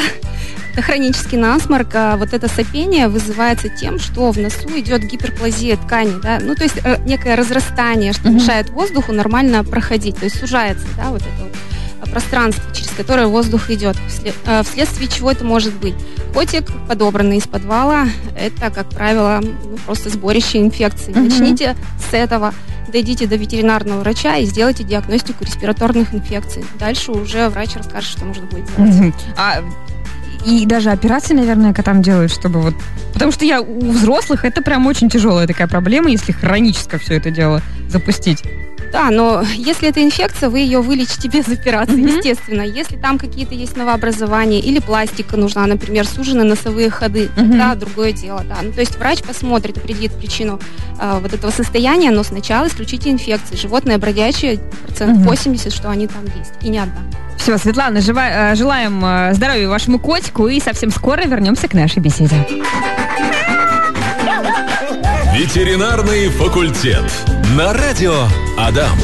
Это 0.72 0.82
хронический 0.82 1.36
насморк. 1.36 1.90
А 1.96 2.16
вот 2.16 2.34
это 2.34 2.48
сопение 2.48 3.10
вызывается 3.10 3.68
тем, 3.68 4.00
что 4.00 4.32
в 4.32 4.38
носу 4.38 4.70
идет 4.80 5.04
гиперплазия 5.04 5.76
ткани, 5.76 6.20
да, 6.22 6.40
ну 6.42 6.56
то 6.56 6.64
есть 6.64 6.78
э, 6.84 6.98
некое 7.06 7.36
разрастание, 7.36 8.14
что 8.14 8.30
мешает 8.30 8.70
воздуху 8.70 9.12
нормально 9.12 9.66
проходить, 9.66 10.16
то 10.18 10.26
есть 10.26 10.40
сужается, 10.40 10.86
да, 10.96 11.10
вот 11.10 11.22
это 11.22 11.30
вот 11.42 11.52
а, 12.02 12.10
пространство, 12.10 12.64
через 12.74 12.90
которое 12.92 13.28
воздух 13.28 13.70
идет. 13.70 13.98
Э, 14.46 14.64
Вследствие 14.64 15.10
чего 15.10 15.32
это 15.32 15.44
может 15.44 15.74
быть? 15.74 15.96
Котик, 16.34 16.72
подобранный 16.88 17.38
из 17.38 17.48
подвала, 17.48 18.06
это, 18.38 18.70
как 18.70 18.90
правило, 18.90 19.42
ну, 19.42 19.78
просто 19.86 20.10
сборище 20.10 20.60
инфекций. 20.60 21.14
Начните 21.14 21.76
с 22.10 22.14
этого, 22.14 22.54
дойдите 22.88 23.28
до 23.28 23.36
ветеринарного 23.36 24.00
врача 24.00 24.38
и 24.38 24.46
сделайте 24.46 24.86
диагностику 24.86 25.44
респираторных 25.44 26.14
инфекций. 26.14 26.64
Дальше 26.80 27.12
уже 27.12 27.50
врач 27.50 27.76
расскажет, 27.76 28.10
что 28.10 28.24
нужно 28.24 28.46
будет 28.46 28.66
делать. 28.78 29.14
А, 29.36 29.62
и 30.46 30.66
даже 30.66 30.92
операции, 30.92 31.34
наверное, 31.34 31.74
котам 31.74 32.02
делают, 32.02 32.32
чтобы 32.32 32.62
вот... 32.62 32.74
Потому 33.14 33.32
что 33.32 33.46
я 33.46 33.62
у 33.62 33.92
взрослых 33.92 34.46
это 34.46 34.62
прям 34.62 34.88
очень 34.88 35.10
тяжелая 35.10 35.48
такая 35.48 35.68
проблема, 35.68 36.10
если 36.10 36.32
хронически 36.32 36.98
все 36.98 37.18
это 37.18 37.32
дело 37.32 37.62
запустить. 37.90 38.44
Да, 38.92 39.10
но 39.10 39.42
если 39.56 39.88
это 39.90 40.04
инфекция, 40.04 40.50
вы 40.50 40.60
ее 40.60 40.82
вылечите 40.82 41.30
без 41.30 41.48
операции, 41.48 41.96
Мгм. 41.96 42.18
естественно. 42.18 42.62
Если 42.62 42.98
там 42.98 43.18
какие-то 43.18 43.56
есть 43.56 43.78
новообразования 43.78 44.60
или 44.60 44.80
пластика 44.80 45.38
нужна, 45.38 45.66
например, 45.66 46.06
сужены 46.06 46.44
носовые 46.44 46.90
ходы, 46.90 47.30
Мгм. 47.38 47.58
да, 47.58 47.76
другое 47.76 48.12
дело, 48.12 48.44
да. 48.48 48.58
Ну, 48.62 48.74
то 48.74 48.82
есть 48.82 48.98
врач 48.98 49.22
посмотрит, 49.24 49.78
определит 49.78 50.14
причину 50.14 50.60
а, 51.00 51.20
вот 51.20 51.34
этого 51.34 51.52
состояния, 51.52 52.12
но 52.12 52.22
сначала 52.24 52.68
исключите 52.68 53.10
инфекции. 53.10 53.56
Животные 53.56 53.98
бродячие, 53.98 54.60
процент 54.86 55.18
Мгм. 55.20 55.24
80, 55.28 55.74
что 55.74 55.90
они 55.90 56.08
там 56.08 56.24
есть, 56.38 56.52
и 56.62 56.70
не 56.70 56.78
одна. 56.80 57.02
Все, 57.38 57.58
Светлана, 57.58 58.00
жива- 58.02 58.52
э, 58.52 58.56
желаем 58.56 59.04
э, 59.04 59.34
здоровья 59.34 59.68
вашему 59.68 59.98
котику 60.00 60.48
и 60.48 60.60
совсем 60.60 60.92
скоро 60.92 61.22
вернемся 61.26 61.68
к 61.68 61.74
нашей 61.74 62.00
беседе. 62.00 62.36
Ветеринарный 65.34 66.30
факультет. 66.30 67.06
На 67.58 67.74
радио 67.74 68.14
Адам. 68.58 68.98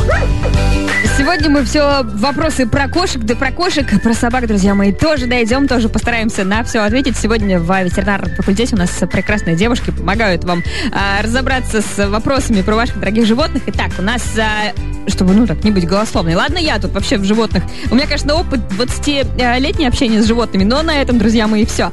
Сегодня 1.17 1.49
мы 1.49 1.65
все 1.65 2.03
вопросы 2.03 2.65
про 2.65 2.87
кошек, 2.87 3.21
да 3.21 3.35
про 3.35 3.51
кошек, 3.51 3.85
про 4.01 4.13
собак, 4.13 4.47
друзья 4.47 4.73
мои, 4.73 4.93
тоже 4.93 5.25
дойдем, 5.25 5.67
тоже 5.67 5.89
постараемся 5.89 6.45
на 6.45 6.63
все 6.63 6.79
ответить. 6.79 7.17
Сегодня 7.17 7.59
в 7.59 7.83
ветеринарном 7.83 8.33
факультете 8.35 8.75
у 8.75 8.77
нас 8.77 8.91
прекрасные 9.11 9.57
девушки 9.57 9.91
помогают 9.91 10.45
вам 10.45 10.63
а, 10.93 11.21
разобраться 11.21 11.81
с 11.81 12.07
вопросами 12.07 12.61
про 12.61 12.75
ваших 12.75 12.99
дорогих 13.01 13.25
животных. 13.25 13.63
Итак, 13.65 13.91
у 13.99 14.01
нас, 14.01 14.23
а, 14.37 14.73
чтобы, 15.07 15.33
ну, 15.33 15.47
так, 15.47 15.63
не 15.63 15.71
быть 15.71 15.87
голословной. 15.87 16.35
Ладно, 16.35 16.57
я 16.57 16.79
тут 16.79 16.91
вообще 16.93 17.17
в 17.17 17.23
животных. 17.23 17.63
У 17.89 17.95
меня, 17.95 18.05
конечно, 18.05 18.35
опыт 18.35 18.59
20-летней 18.77 19.87
общения 19.87 20.21
с 20.21 20.25
животными, 20.25 20.63
но 20.63 20.81
на 20.81 21.01
этом, 21.01 21.17
друзья 21.17 21.47
мои, 21.47 21.65
все. 21.65 21.91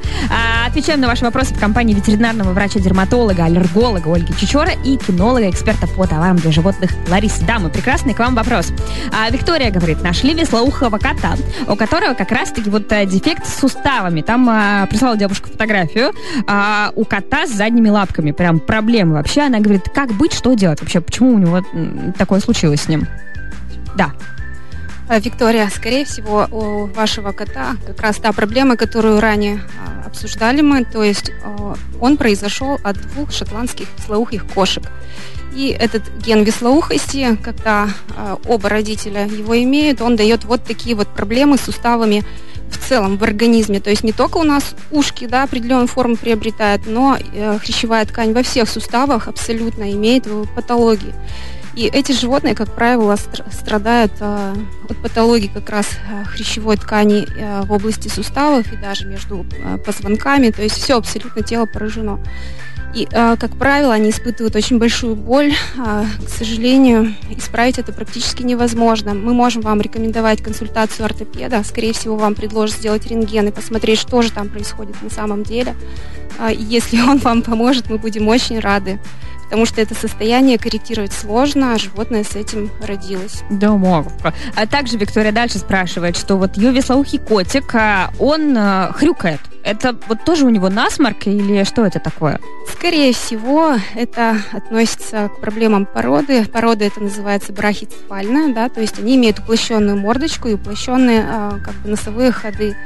отвечаем 0.67 1.01
на 1.01 1.07
ваши 1.07 1.25
вопросы 1.25 1.55
в 1.55 1.59
компании 1.59 1.95
ветеринарного 1.95 2.53
врача-дерматолога, 2.53 3.45
аллерголога 3.45 4.13
Ольги 4.13 4.35
Чичора 4.37 4.73
и 4.85 4.97
кинолога, 4.97 5.49
эксперта 5.49 5.87
по 5.87 6.07
товарам 6.07 6.37
для 6.37 6.51
животных 6.51 6.91
Ларисы. 7.09 7.45
Дамы, 7.45 7.71
прекрасный 7.71 8.15
к 8.15 8.19
вам 8.19 8.35
вопрос. 8.35 8.73
А, 9.13 9.31
Виктория 9.31 9.71
говорит, 9.71 10.03
нашли 10.03 10.35
веслоухого 10.35 10.99
кота, 10.99 11.37
у 11.69 11.77
которого 11.77 12.15
как 12.15 12.31
раз-таки 12.33 12.71
вот 12.71 12.91
а, 12.93 13.05
дефект 13.05 13.47
с 13.47 13.61
суставами. 13.61 14.23
Там 14.23 14.49
а, 14.49 14.87
прислала 14.87 15.17
девушка 15.17 15.49
фотографию 15.49 16.13
а, 16.47 16.91
у 16.95 17.05
кота 17.05 17.47
с 17.47 17.51
задними 17.51 17.89
лапками. 17.89 18.33
Прям 18.33 18.61
проблемы 18.61 19.15
вообще. 19.15 19.43
Она 19.43 19.61
говорит, 19.61 19.85
как 19.95 20.13
быть, 20.13 20.33
что 20.33 20.55
делать 20.55 20.81
вообще? 20.81 21.01
Почему 21.01 21.35
у 21.35 21.39
него 21.39 21.63
такое 22.19 22.41
случилось 22.41 22.83
с 22.83 22.89
ним? 22.89 23.04
Да. 23.97 24.13
А, 25.09 25.19
Виктория, 25.19 25.69
скорее 25.69 26.05
всего, 26.05 26.49
у 26.51 26.87
вашего 26.87 27.33
кота 27.33 27.77
как 27.87 28.01
раз 28.01 28.17
та 28.17 28.33
проблема, 28.33 28.77
которую 28.77 29.21
ранее 29.21 29.63
а, 29.79 30.07
обсуждали 30.07 30.63
мы, 30.63 30.85
то 30.85 31.03
есть 31.03 31.31
а, 31.45 31.75
он 32.01 32.17
произошел 32.17 32.79
от 32.83 32.97
двух 32.97 33.33
шотландских 33.33 33.89
веслоухих 33.99 34.47
кошек. 34.47 34.85
И 35.55 35.69
этот 35.69 36.03
ген 36.25 36.43
веслоухости, 36.43 37.37
когда 37.43 37.89
а, 38.17 38.39
оба 38.47 38.69
родителя 38.69 39.27
его 39.27 39.61
имеют, 39.63 40.01
он 40.01 40.17
дает 40.17 40.45
вот 40.45 40.65
такие 40.65 40.97
вот 40.97 41.09
проблемы 41.09 41.59
с 41.59 41.63
суставами 41.63 42.25
в 42.71 42.89
целом 42.89 43.19
в 43.19 43.23
организме. 43.23 43.81
То 43.81 43.91
есть 43.91 44.05
не 44.05 44.13
только 44.13 44.39
у 44.39 44.43
нас 44.43 44.75
ушки 44.91 45.27
да, 45.27 45.45
определенную 45.45 45.87
форму 45.87 46.17
приобретают, 46.17 46.87
но 46.87 47.17
э, 47.17 47.59
хрящевая 47.59 48.05
ткань 48.05 48.33
во 48.33 48.43
всех 48.43 48.69
суставах 48.69 49.29
абсолютно 49.29 49.93
имеет 49.93 50.27
э, 50.27 50.45
патологии. 50.57 51.15
И 51.77 51.87
эти 51.87 52.13
животные, 52.13 52.55
как 52.55 52.73
правило, 52.73 53.17
стр- 53.17 53.45
страдают 53.53 54.13
э, 54.21 54.55
от 54.89 54.97
патологии 55.03 55.51
как 55.53 55.69
раз 55.71 55.87
э, 56.09 56.25
хрящевой 56.25 56.77
ткани 56.77 57.27
э, 57.27 57.63
в 57.63 57.73
области 57.73 58.07
суставов 58.07 58.73
и 58.73 58.77
даже 58.77 59.07
между 59.07 59.45
э, 59.45 59.79
позвонками. 59.79 60.51
То 60.51 60.63
есть 60.63 60.77
все 60.77 60.97
абсолютно 60.97 61.43
тело 61.43 61.67
поражено. 61.67 62.21
И, 62.95 63.07
как 63.07 63.57
правило, 63.57 63.93
они 63.93 64.11
испытывают 64.11 64.55
очень 64.55 64.79
большую 64.79 65.17
боль. 65.17 65.53
А, 65.77 66.05
к 66.25 66.29
сожалению, 66.29 67.17
исправить 67.29 67.81
это 67.81 67.93
практически 67.93 68.45
невозможно. 68.45 69.15
Мы 69.15 69.35
можем 69.35 69.63
вам 69.63 69.81
рекомендовать 69.81 70.41
консультацию 70.41 71.05
ортопеда. 71.05 71.65
Скорее 71.65 71.93
всего, 71.93 72.15
вам 72.15 72.37
предложат 72.37 72.77
сделать 72.77 73.05
рентген 73.09 73.49
и 73.49 73.51
посмотреть, 73.51 73.99
что 73.99 74.23
же 74.23 74.31
там 74.31 74.49
происходит 74.49 74.95
на 75.03 75.11
самом 75.11 75.43
деле. 75.43 75.75
А, 76.39 76.53
если 76.53 77.01
он 77.01 77.19
вам 77.19 77.43
поможет, 77.43 77.91
мы 77.91 77.99
будем 77.99 78.29
очень 78.29 78.61
рады 78.61 79.01
потому 79.55 79.67
что 79.67 79.81
это 79.81 79.95
состояние 79.95 80.59
корректировать 80.59 81.13
сложно, 81.13 81.75
а 81.75 81.79
животное 81.79 82.25
с 82.25 82.35
этим 82.35 82.73
родилось. 82.83 83.45
Да, 83.51 83.71
могу. 83.77 84.11
А 84.57 84.67
также 84.67 84.99
Виктория 84.99 85.31
дальше 85.31 85.59
спрашивает, 85.59 86.17
что 86.17 86.35
вот 86.35 86.57
ее 86.57 86.73
веслоухий 86.73 87.21
котик, 87.21 87.73
а 87.77 88.11
он 88.19 88.57
э, 88.57 88.93
хрюкает. 88.95 89.39
Это 89.65 89.97
вот 90.09 90.25
тоже 90.25 90.45
у 90.45 90.51
него 90.51 90.69
насморк 90.69 91.27
или 91.27 91.65
что 91.65 91.87
это 91.87 91.99
такое? 91.99 92.39
Скорее 92.71 93.15
всего, 93.15 93.77
это 93.95 94.37
относится 94.53 95.31
к 95.31 95.41
проблемам 95.41 95.87
породы. 95.87 96.45
Порода 96.45 96.85
это 96.85 97.01
называется 97.01 97.51
брахицефальная, 97.53 98.53
да, 98.53 98.69
то 98.69 98.83
есть 98.83 98.99
они 98.99 99.17
имеют 99.17 99.39
уплощенную 99.39 99.97
мордочку 99.97 100.49
и 100.49 100.55
уплощенные 100.55 101.25
а, 101.27 101.59
как 101.65 101.75
бы 101.77 101.89
носовые 101.89 102.31
ходы. 102.31 102.77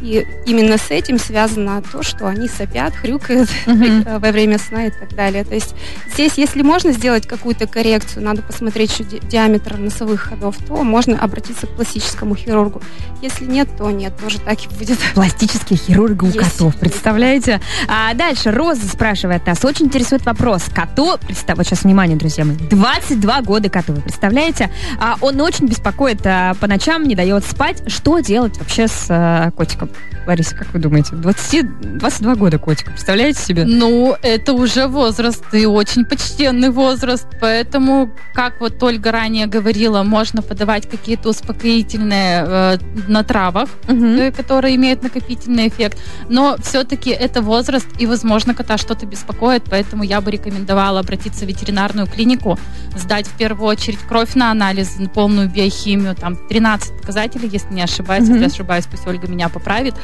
И 0.00 0.24
именно 0.46 0.78
с 0.78 0.92
этим 0.92 1.18
связано 1.18 1.82
то, 1.82 2.04
что 2.04 2.28
они 2.28 2.46
сопят, 2.46 2.94
хрюкают 2.94 3.48
uh-huh. 3.66 4.20
во 4.20 4.30
время 4.30 4.58
сна 4.58 4.86
и 4.86 4.90
так 4.90 5.14
далее. 5.16 5.42
То 5.42 5.56
есть 5.56 5.74
здесь, 6.18 6.32
если 6.36 6.62
можно 6.62 6.90
сделать 6.90 7.28
какую-то 7.28 7.68
коррекцию, 7.68 8.24
надо 8.24 8.42
посмотреть 8.42 8.90
что 8.90 9.04
диаметр 9.04 9.76
носовых 9.76 10.22
ходов, 10.22 10.56
то 10.66 10.82
можно 10.82 11.16
обратиться 11.16 11.68
к 11.68 11.76
пластическому 11.76 12.34
хирургу. 12.34 12.82
Если 13.22 13.44
нет, 13.44 13.68
то 13.78 13.88
нет, 13.92 14.16
тоже 14.20 14.40
так 14.40 14.58
и 14.64 14.68
будет. 14.68 14.98
Пластический 15.14 15.76
хирург 15.76 16.24
у 16.24 16.32
котов, 16.32 16.74
представляете? 16.76 17.60
А 17.86 18.12
дальше 18.14 18.50
Роза 18.50 18.88
спрашивает 18.88 19.46
нас, 19.46 19.64
очень 19.64 19.86
интересует 19.86 20.26
вопрос. 20.26 20.64
Коту, 20.74 21.18
вот 21.28 21.66
сейчас 21.66 21.84
внимание, 21.84 22.16
друзья 22.16 22.44
мои, 22.44 22.56
22 22.56 23.42
года 23.42 23.70
коту, 23.70 23.92
вы 23.92 24.00
представляете? 24.00 24.70
А 24.98 25.14
он 25.20 25.40
очень 25.40 25.66
беспокоит 25.66 26.20
а, 26.24 26.54
по 26.54 26.66
ночам, 26.66 27.04
не 27.04 27.14
дает 27.14 27.44
спать. 27.44 27.80
Что 27.86 28.18
делать 28.18 28.58
вообще 28.58 28.88
с 28.88 29.06
а, 29.08 29.52
котиком? 29.52 29.88
Лариса, 30.28 30.54
как 30.54 30.74
вы 30.74 30.78
думаете? 30.78 31.16
20, 31.16 31.98
22 31.98 32.34
года 32.34 32.58
котик, 32.58 32.86
представляете 32.88 33.40
себе? 33.40 33.64
Ну, 33.64 34.14
это 34.22 34.52
уже 34.52 34.86
возраст, 34.86 35.42
и 35.54 35.64
очень 35.64 36.04
почтенный 36.04 36.68
возраст, 36.68 37.26
поэтому, 37.40 38.10
как 38.34 38.60
вот 38.60 38.82
Ольга 38.82 39.10
ранее 39.10 39.46
говорила, 39.46 40.02
можно 40.02 40.42
подавать 40.42 40.88
какие-то 40.88 41.30
успокоительные 41.30 42.44
э, 42.46 42.78
на 43.08 43.24
травах, 43.24 43.70
угу. 43.88 44.30
которые 44.36 44.76
имеют 44.76 45.02
накопительный 45.02 45.68
эффект 45.68 45.98
но 46.28 46.56
все-таки 46.62 47.10
это 47.10 47.40
возраст, 47.42 47.86
и, 47.98 48.06
возможно, 48.06 48.54
кота 48.54 48.78
что-то 48.78 49.06
беспокоит, 49.06 49.64
поэтому 49.68 50.02
я 50.02 50.20
бы 50.20 50.30
рекомендовала 50.30 51.00
обратиться 51.00 51.44
в 51.44 51.48
ветеринарную 51.48 52.06
клинику, 52.06 52.58
сдать 52.96 53.26
в 53.26 53.36
первую 53.36 53.68
очередь 53.68 53.98
кровь 54.00 54.34
на 54.34 54.50
анализ, 54.50 54.98
на 54.98 55.08
полную 55.08 55.48
биохимию, 55.48 56.14
там 56.14 56.36
13 56.36 57.00
показателей, 57.00 57.48
если 57.50 57.72
не 57.72 57.82
ошибаюсь, 57.82 58.28
mm-hmm. 58.28 58.34
если 58.34 58.46
ошибаюсь, 58.46 58.84
пусть 58.90 59.06
Ольга 59.06 59.26
меня 59.28 59.48
поправит, 59.48 59.94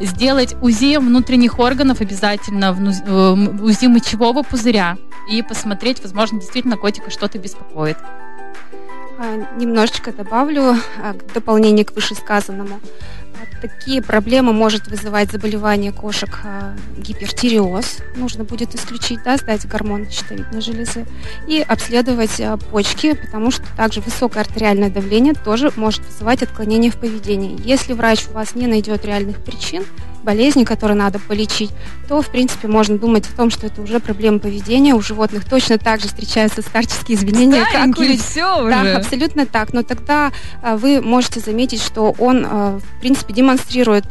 сделать 0.00 0.54
УЗИ 0.60 0.98
внутренних 0.98 1.58
органов 1.58 2.00
обязательно, 2.00 2.72
УЗИ 3.62 3.86
мочевого 3.86 4.42
пузыря, 4.42 4.96
и 5.30 5.42
посмотреть, 5.42 6.02
возможно, 6.02 6.40
действительно 6.40 6.76
котика 6.76 7.10
что-то 7.10 7.38
беспокоит. 7.38 7.96
А, 9.18 9.36
немножечко 9.58 10.12
добавлю 10.12 10.76
а, 11.02 11.12
к 11.12 11.32
дополнению 11.34 11.84
к 11.84 11.92
вышесказанному. 11.92 12.80
Такие 13.60 14.02
проблемы 14.02 14.52
может 14.52 14.88
вызывать 14.88 15.30
заболевание 15.30 15.92
кошек 15.92 16.40
а, 16.44 16.74
гипертиреоз. 16.96 17.98
Нужно 18.16 18.44
будет 18.44 18.74
исключить, 18.74 19.22
да, 19.22 19.36
сдать 19.36 19.66
гормон 19.66 20.08
щитовидной 20.10 20.60
железы 20.60 21.06
и 21.46 21.60
обследовать 21.60 22.40
а, 22.40 22.56
почки, 22.56 23.14
потому 23.14 23.50
что 23.50 23.64
также 23.76 24.00
высокое 24.00 24.42
артериальное 24.42 24.90
давление 24.90 25.34
тоже 25.34 25.72
может 25.76 26.04
вызывать 26.06 26.42
отклонение 26.42 26.90
в 26.90 26.96
поведении. 26.96 27.60
Если 27.64 27.92
врач 27.92 28.26
у 28.28 28.32
вас 28.32 28.54
не 28.54 28.66
найдет 28.66 29.04
реальных 29.04 29.42
причин, 29.42 29.84
болезни, 30.22 30.64
которые 30.64 30.96
надо 30.96 31.18
полечить, 31.18 31.70
то, 32.08 32.22
в 32.22 32.28
принципе, 32.28 32.68
можно 32.68 32.98
думать 32.98 33.28
о 33.32 33.36
том, 33.36 33.50
что 33.50 33.66
это 33.66 33.82
уже 33.82 34.00
проблема 34.00 34.38
поведения. 34.38 34.94
У 34.94 35.02
животных 35.02 35.44
точно 35.44 35.78
так 35.78 36.00
же 36.00 36.08
встречаются 36.08 36.62
старческие 36.62 37.16
изменения, 37.16 37.64
как 37.70 37.98
у 37.98 38.02
людей. 38.02 38.18
все 38.18 38.60
уже. 38.60 38.70
Да, 38.70 38.96
абсолютно 38.96 39.46
так. 39.46 39.72
Но 39.72 39.82
тогда 39.82 40.32
а, 40.62 40.76
вы 40.76 41.00
можете 41.00 41.40
заметить, 41.40 41.82
что 41.82 42.14
он, 42.18 42.46
а, 42.48 42.78
в 42.78 43.00
принципе, 43.00 43.32
демонстрирует 43.32 44.06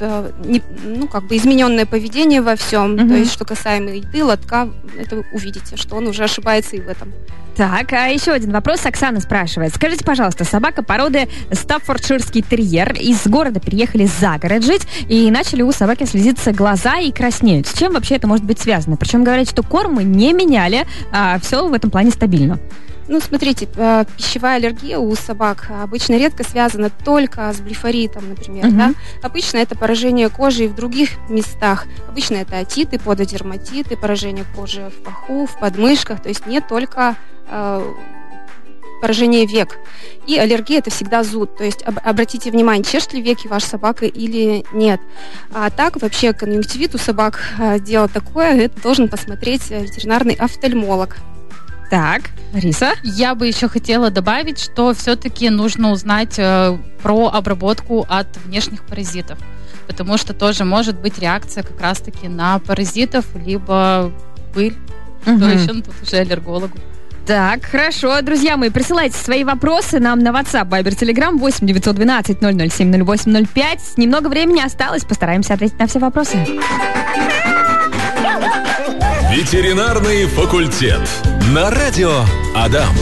не, 0.45 0.61
ну, 0.83 1.07
как 1.07 1.27
бы 1.27 1.37
измененное 1.37 1.85
поведение 1.85 2.41
во 2.41 2.55
всем. 2.55 2.93
Угу. 2.93 3.07
То 3.07 3.15
есть, 3.15 3.31
что 3.31 3.45
касаемо 3.45 3.91
еды, 3.91 4.23
лотка, 4.23 4.69
это 4.97 5.23
увидите, 5.33 5.77
что 5.77 5.95
он 5.95 6.07
уже 6.07 6.23
ошибается 6.23 6.75
и 6.75 6.81
в 6.81 6.87
этом. 6.87 7.13
Так, 7.59 7.91
а 7.91 8.07
еще 8.07 8.31
один 8.31 8.51
вопрос. 8.51 8.85
Оксана 8.85 9.19
спрашивает. 9.19 9.75
Скажите, 9.75 10.05
пожалуйста, 10.05 10.45
собака 10.45 10.81
породы 10.81 11.27
Стаффордширский 11.51 12.41
терьер 12.41 12.93
из 12.93 13.27
города 13.27 13.59
переехали 13.59 14.05
за 14.05 14.37
город 14.37 14.63
жить 14.63 14.87
и 15.09 15.29
начали 15.29 15.61
у 15.61 15.73
собаки 15.73 15.98
слезиться 16.05 16.51
глаза 16.51 16.97
и 16.97 17.11
краснеют. 17.11 17.67
С 17.67 17.73
чем 17.73 17.93
вообще 17.93 18.15
это 18.15 18.27
может 18.27 18.45
быть 18.45 18.59
связано? 18.59 18.97
Причем 18.97 19.23
говорят, 19.23 19.49
что 19.49 19.63
кормы 19.63 20.03
не 20.03 20.33
меняли, 20.33 20.85
а 21.11 21.39
все 21.39 21.67
в 21.67 21.73
этом 21.73 21.91
плане 21.91 22.11
стабильно. 22.11 22.59
Ну, 23.07 23.19
смотрите, 23.19 23.67
э, 23.75 24.05
пищевая 24.17 24.57
аллергия 24.57 24.99
у 24.99 25.15
собак 25.15 25.71
обычно 25.81 26.13
редко 26.13 26.43
связана 26.43 26.91
только 26.91 27.51
с 27.51 27.59
блефоритом, 27.59 28.29
например. 28.29 28.65
Uh-huh. 28.65 28.77
Да? 28.77 28.93
Обычно 29.23 29.57
это 29.57 29.75
поражение 29.75 30.29
кожи 30.29 30.65
и 30.65 30.67
в 30.67 30.75
других 30.75 31.09
местах. 31.27 31.87
Обычно 32.07 32.35
это 32.35 32.59
отиты, 32.59 32.99
пододерматиты, 32.99 33.97
поражение 33.97 34.45
кожи 34.55 34.91
в 34.95 35.03
паху, 35.03 35.47
в 35.47 35.59
подмышках. 35.59 36.21
То 36.21 36.29
есть 36.29 36.45
не 36.45 36.61
только 36.61 37.15
Э, 37.49 37.81
поражение 39.01 39.45
век. 39.45 39.77
И 40.27 40.37
аллергия 40.37 40.79
это 40.79 40.89
всегда 40.89 41.23
зуд. 41.23 41.57
То 41.57 41.63
есть 41.63 41.81
об, 41.83 41.99
обратите 42.03 42.51
внимание, 42.51 42.83
чешет 42.83 43.13
ли 43.13 43.21
веки 43.21 43.47
ваша 43.47 43.67
собака 43.67 44.05
или 44.05 44.65
нет. 44.73 44.99
А 45.53 45.69
так 45.69 46.01
вообще 46.01 46.33
конъюнктивит 46.33 46.95
у 46.95 46.97
собак 46.97 47.39
э, 47.57 47.79
дело 47.79 48.07
такое, 48.07 48.65
это 48.65 48.81
должен 48.81 49.07
посмотреть 49.07 49.71
э, 49.71 49.81
ветеринарный 49.81 50.33
офтальмолог. 50.35 51.17
Так, 51.89 52.29
Риса? 52.53 52.93
Я 53.03 53.33
бы 53.33 53.47
еще 53.47 53.67
хотела 53.67 54.11
добавить, 54.11 54.59
что 54.59 54.93
все-таки 54.93 55.49
нужно 55.49 55.91
узнать 55.91 56.37
э, 56.37 56.77
про 57.01 57.29
обработку 57.29 58.05
от 58.07 58.27
внешних 58.45 58.83
паразитов. 58.85 59.39
Потому 59.87 60.17
что 60.17 60.35
тоже 60.35 60.65
может 60.65 60.99
быть 60.99 61.17
реакция 61.17 61.63
как 61.63 61.81
раз-таки 61.81 62.27
на 62.27 62.59
паразитов, 62.59 63.25
либо 63.35 64.11
пыль. 64.53 64.77
Угу. 65.25 65.39
То 65.39 65.45
еще 65.45 65.73
тут 65.81 65.95
уже 66.03 66.17
аллергологу. 66.17 66.77
Так, 67.29 67.63
хорошо. 67.63 68.19
Друзья 68.23 68.57
мои, 68.57 68.71
присылайте 68.71 69.15
свои 69.15 69.43
вопросы 69.43 69.99
нам 69.99 70.17
на 70.17 70.29
WhatsApp, 70.29 70.67
Viber, 70.67 70.97
Telegram 70.97 71.37
8 71.37 71.67
912 71.67 72.39
007 72.41 73.05
0805. 73.05 73.97
Немного 73.97 74.29
времени 74.29 74.61
осталось, 74.61 75.03
постараемся 75.03 75.53
ответить 75.53 75.77
на 75.77 75.85
все 75.85 75.99
вопросы. 75.99 76.37
Ветеринарный 79.29 80.25
факультет. 80.25 81.07
На 81.53 81.69
радио 81.69 82.25
Адам. 82.55 82.95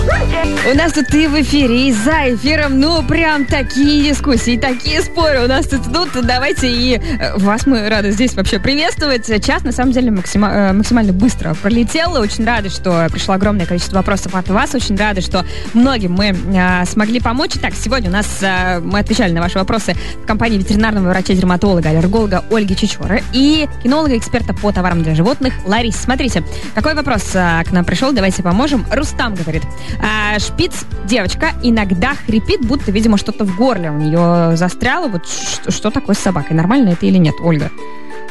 У 0.70 0.74
нас 0.76 0.92
тут 0.92 1.14
и 1.14 1.28
в 1.28 1.42
эфире, 1.42 1.88
и 1.88 1.94
за 1.94 2.36
эфиром, 2.36 2.78
ну, 2.82 3.02
прям 3.02 3.46
такие 3.46 4.10
дискуссии, 4.10 4.58
такие 4.58 5.02
споры 5.02 5.46
у 5.46 5.48
нас 5.48 5.66
тут 5.66 5.88
идут. 5.88 6.10
Давайте 6.24 6.70
и 6.70 6.98
э, 6.98 7.38
вас 7.38 7.66
мы 7.66 7.88
рады 7.88 8.12
здесь 8.12 8.34
вообще 8.34 8.60
приветствовать. 8.60 9.28
Час, 9.46 9.64
на 9.64 9.72
самом 9.72 9.94
деле, 9.94 10.12
максима, 10.12 10.50
э, 10.50 10.74
максимально 10.74 11.14
быстро 11.14 11.54
пролетел. 11.54 12.16
Очень 12.16 12.44
рады, 12.44 12.68
что 12.68 13.08
пришло 13.10 13.36
огромное 13.36 13.66
количество 13.66 13.96
вопросов 13.96 14.36
от 14.36 14.50
вас. 14.50 14.76
Очень 14.76 14.98
рады, 14.98 15.22
что 15.22 15.46
многим 15.74 16.12
мы 16.12 16.36
а, 16.58 16.84
смогли 16.86 17.22
помочь. 17.22 17.52
Итак, 17.56 17.72
сегодня 17.74 18.10
у 18.10 18.14
нас 18.14 18.28
а, 18.42 18.82
мы 18.82 19.00
отвечали 19.00 19.32
на 19.32 19.40
ваши 19.40 19.58
вопросы 19.58 19.96
в 20.22 20.26
компании 20.26 20.58
ветеринарного 20.58 21.08
врача-дерматолога, 21.12 21.92
аллерголога 21.92 22.44
Ольги 22.52 22.76
Чичоры 22.76 23.24
и 23.32 23.70
кинолога-эксперта 23.84 24.54
по 24.54 24.74
товарам 24.74 25.02
для 25.02 25.16
животных 25.16 25.54
Ларис. 25.66 25.96
Смотрите, 25.96 26.44
какой 26.76 26.94
вопрос 26.94 27.24
а, 27.36 27.64
к 27.64 27.72
нам 27.72 27.86
пришел, 27.86 28.12
давайте 28.12 28.44
поможем. 28.44 28.86
Рустам 28.92 29.34
говорит, 29.34 29.64
а, 30.04 30.38
шпиц 30.58 30.86
девочка 31.06 31.52
иногда 31.62 32.16
хрипит, 32.16 32.66
будто, 32.66 32.92
видимо, 32.92 33.18
что-то 33.18 33.46
в 33.46 33.56
горле 33.56 33.92
у 33.92 33.98
нее 33.98 34.58
застряло. 34.58 35.08
Вот 35.08 35.28
что, 35.28 35.72
что 35.72 35.92
такое 35.92 36.16
с 36.16 36.20
собакой? 36.20 36.56
Нормально 36.56 36.90
это 36.90 37.06
или 37.06 37.18
нет, 37.18 37.36
Ольга? 37.42 37.70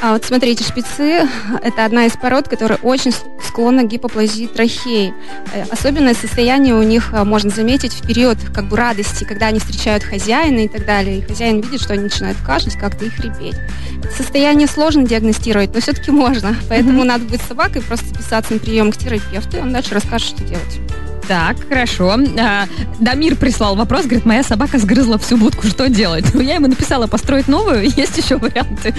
А 0.03 0.13
вот 0.13 0.25
смотрите, 0.25 0.65
шпицы– 0.65 1.27
это 1.63 1.85
одна 1.85 2.07
из 2.07 2.13
пород, 2.13 2.49
которая 2.49 2.79
очень 2.83 3.13
склонна 3.43 3.85
к 3.85 3.89
гипоплазии 3.89 4.47
трахеи. 4.47 5.15
Э, 5.55 5.63
особенное 5.71 6.15
состояние 6.15 6.75
у 6.75 6.83
них 6.83 7.15
а, 7.15 7.25
можно 7.25 7.49
заметить 7.49 7.95
в 7.95 8.07
период 8.07 8.37
как 8.53 8.67
бы 8.67 8.77
радости, 8.77 9.25
когда 9.25 9.47
они 9.47 9.59
встречают 9.59 10.03
хозяина 10.03 10.65
и 10.65 10.69
так 10.69 10.85
далее. 10.85 11.19
И 11.19 11.23
хозяин 11.23 11.61
видит, 11.61 11.81
что 11.81 11.95
они 11.95 12.03
начинают 12.03 12.37
кашлять, 12.45 12.77
как-то 12.77 13.07
и 13.07 13.09
хрипеть. 13.09 13.57
Это 14.03 14.13
состояние 14.15 14.67
сложно 14.67 15.07
диагностировать, 15.07 15.73
но 15.73 15.81
все-таки 15.81 16.11
можно. 16.11 16.57
Поэтому 16.69 17.03
mm-hmm. 17.03 17.07
надо 17.07 17.25
быть 17.25 17.41
собакой, 17.41 17.83
просто 17.83 18.07
записаться 18.09 18.53
на 18.53 18.59
прием 18.59 18.93
к 18.93 18.97
терапевту, 18.97 19.59
и 19.59 19.61
он 19.61 19.73
дальше 19.73 19.95
расскажет, 19.95 20.29
что 20.29 20.45
делать. 20.45 20.81
Так, 21.29 21.57
хорошо. 21.69 22.17
А, 22.39 22.67
Дамир 23.01 23.37
прислал 23.37 23.75
вопрос, 23.75 24.05
говорит, 24.05 24.27
моя 24.27 24.43
собака 24.43 24.79
сгрызла 24.79 25.19
всю 25.19 25.37
будку, 25.37 25.67
что 25.67 25.89
делать? 25.89 26.27
Ну, 26.35 26.41
я 26.43 26.55
ему 26.55 26.69
написала 26.69 27.07
построить 27.07 27.49
новую, 27.49 27.83
есть 27.97 28.17
еще 28.17 28.37
варианты. 28.37 28.95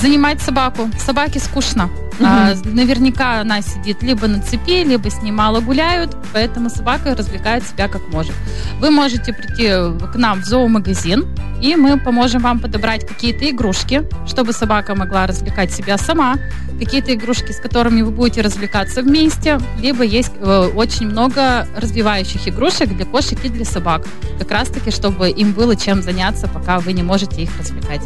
Занимать 0.00 0.40
собаку. 0.40 0.88
Собаке 0.98 1.40
скучно. 1.40 1.90
А, 2.20 2.54
наверняка 2.64 3.40
она 3.40 3.62
сидит 3.62 4.02
либо 4.02 4.26
на 4.26 4.40
цепи, 4.42 4.84
либо 4.84 5.10
с 5.10 5.22
ней 5.22 5.30
мало 5.30 5.60
гуляют, 5.60 6.16
поэтому 6.32 6.70
собака 6.70 7.14
развлекает 7.14 7.66
себя 7.66 7.88
как 7.88 8.02
может. 8.08 8.34
Вы 8.80 8.90
можете 8.90 9.32
прийти 9.32 9.68
к 10.12 10.16
нам 10.16 10.42
в 10.42 10.44
зоомагазин, 10.44 11.26
и 11.60 11.76
мы 11.76 11.98
поможем 11.98 12.42
вам 12.42 12.60
подобрать 12.60 13.06
какие-то 13.06 13.48
игрушки, 13.50 14.04
чтобы 14.26 14.52
собака 14.52 14.94
могла 14.94 15.26
развлекать 15.26 15.72
себя 15.72 15.98
сама, 15.98 16.36
какие-то 16.78 17.14
игрушки, 17.14 17.52
с 17.52 17.60
которыми 17.60 18.02
вы 18.02 18.10
будете 18.10 18.40
развлекаться 18.40 19.02
вместе, 19.02 19.58
либо 19.80 20.04
есть 20.04 20.32
э, 20.38 20.70
очень 20.74 21.08
много 21.08 21.66
развивающих 21.76 22.46
игрушек 22.48 22.94
для 22.94 23.04
кошек 23.04 23.38
и 23.44 23.48
для 23.48 23.64
собак, 23.64 24.06
как 24.38 24.50
раз-таки, 24.50 24.90
чтобы 24.90 25.30
им 25.30 25.52
было 25.52 25.74
чем 25.74 26.02
заняться, 26.02 26.46
пока 26.46 26.78
вы 26.78 26.92
не 26.92 27.02
можете 27.02 27.42
их 27.42 27.50
развлекать. 27.58 28.02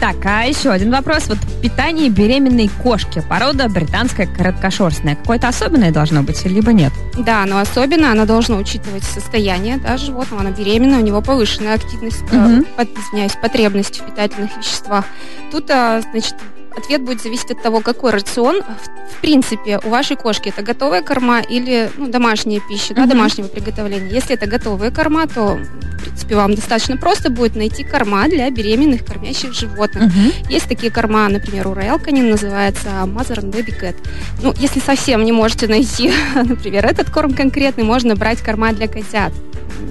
Так, 0.00 0.16
а 0.24 0.42
еще 0.42 0.70
один 0.70 0.90
вопрос. 0.90 1.28
Вот 1.28 1.38
питание 1.62 2.10
беременной 2.10 2.68
кошки, 2.82 3.15
порода 3.22 3.68
британская 3.68 4.26
короткошерстная. 4.26 5.16
Какое-то 5.16 5.48
особенное 5.48 5.90
должно 5.92 6.22
быть, 6.22 6.44
либо 6.44 6.72
нет? 6.72 6.92
Да, 7.18 7.44
но 7.46 7.58
особенно 7.58 8.10
она 8.12 8.24
должна 8.24 8.56
учитывать 8.56 9.04
состояние 9.04 9.78
да, 9.78 9.96
животного. 9.96 10.42
Она 10.42 10.50
беременна, 10.50 10.98
у 10.98 11.02
него 11.02 11.20
повышенная 11.22 11.74
активность, 11.74 12.24
э, 12.30 12.36
Мгм. 12.36 12.64
под- 12.76 12.88
извиняюсь, 12.98 13.32
потребность 13.40 14.00
в 14.00 14.04
питательных 14.06 14.56
веществах. 14.56 15.04
Тут, 15.50 15.70
а, 15.70 16.00
значит, 16.10 16.34
ответ 16.76 17.02
будет 17.02 17.22
зависеть 17.22 17.50
от 17.50 17.62
того, 17.62 17.80
какой 17.80 18.12
рацион. 18.12 18.62
В, 18.62 19.16
в 19.16 19.20
принципе, 19.20 19.80
у 19.82 19.88
вашей 19.88 20.16
кошки 20.16 20.48
это 20.48 20.62
готовая 20.62 21.02
корма 21.02 21.40
или 21.40 21.90
ну, 21.96 22.08
домашняя 22.08 22.60
пища, 22.60 22.94
да, 22.94 23.06
домашнего 23.06 23.48
приготовления. 23.48 24.10
Если 24.10 24.34
это 24.34 24.46
готовая 24.46 24.90
корма, 24.90 25.26
то, 25.26 25.56
в 25.56 26.02
принципе, 26.02 26.36
вам 26.36 26.54
достаточно 26.54 26.96
просто 26.96 27.30
будет 27.30 27.56
найти 27.56 27.84
корма 27.84 28.28
для 28.28 28.50
беременных 28.50 29.04
кормящих 29.04 29.52
животных. 29.54 30.12
Есть 30.48 30.68
такие 30.68 30.92
корма, 30.92 31.28
например, 31.28 31.68
у 31.68 31.72
Royal 31.72 32.02
Canin 32.04 32.30
называется 32.30 32.88
Mother 33.04 33.42
and 33.42 33.52
Baby 33.52 33.80
Cat. 33.80 33.96
Ну, 34.42 34.54
если 34.58 34.80
совсем 34.80 35.24
не 35.24 35.32
можете 35.32 35.68
найти, 35.68 36.12
например, 36.34 36.86
этот 36.86 37.10
корм 37.10 37.32
конкретный, 37.32 37.84
можно 37.84 38.14
брать 38.16 38.40
корма 38.40 38.72
для 38.72 38.88
котят. 38.88 39.32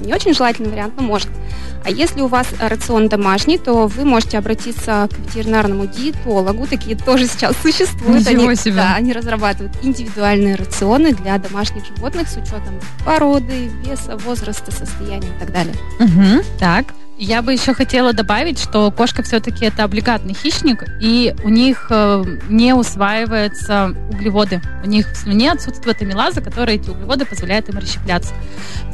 Не 0.04 0.14
очень 0.14 0.34
желательный 0.34 0.70
вариант, 0.70 0.94
но 0.98 1.04
можно. 1.04 1.32
А 1.86 1.92
если 1.92 2.22
у 2.22 2.28
вас 2.28 2.48
рацион 2.60 3.10
домашний, 3.10 3.60
то 3.60 3.86
вы 3.86 4.06
можете 4.06 4.40
обратиться 4.40 5.08
к 5.12 5.20
ветеринарному 5.20 5.86
диетологу. 5.86 6.66
Такие 6.66 6.98
тоже 6.98 7.28
сейчас 7.28 7.56
существуют. 7.62 8.28
Ничего 8.28 8.48
они, 8.48 8.56
себе. 8.56 8.76
Да, 8.78 8.96
они 8.96 9.14
разрабатывают 9.14 9.74
индивидуальные 9.84 10.56
рационы 10.56 11.14
для 11.14 11.38
домашних 11.38 11.86
животных 11.86 12.28
с 12.28 12.38
учетом 12.38 12.80
породы, 13.06 13.70
веса, 13.86 14.18
возраста, 14.18 14.72
состояния 14.72 15.28
и 15.28 15.40
так 15.40 15.54
далее. 15.54 15.76
Мгм. 16.00 16.42
Так. 16.60 16.86
Я 17.18 17.42
бы 17.42 17.54
еще 17.54 17.74
хотела 17.74 18.12
добавить, 18.12 18.60
что 18.60 18.92
кошка 18.92 19.24
все-таки 19.24 19.66
это 19.66 19.86
облигатный 19.86 20.34
хищник, 20.34 20.84
и 21.00 21.34
у 21.46 21.50
них 21.50 21.88
э, 21.90 22.26
не 22.50 22.74
усваиваются 22.74 23.96
углеводы. 24.10 24.62
У 24.84 24.88
них 24.88 25.10
в 25.10 25.16
слюне 25.16 25.54
отсутствует 25.54 26.02
амилаза, 26.02 26.42
которая 26.42 26.76
эти 26.76 26.90
углеводы 26.90 27.26
позволяет 27.26 27.70
им 27.70 27.78
расщепляться. 27.78 28.34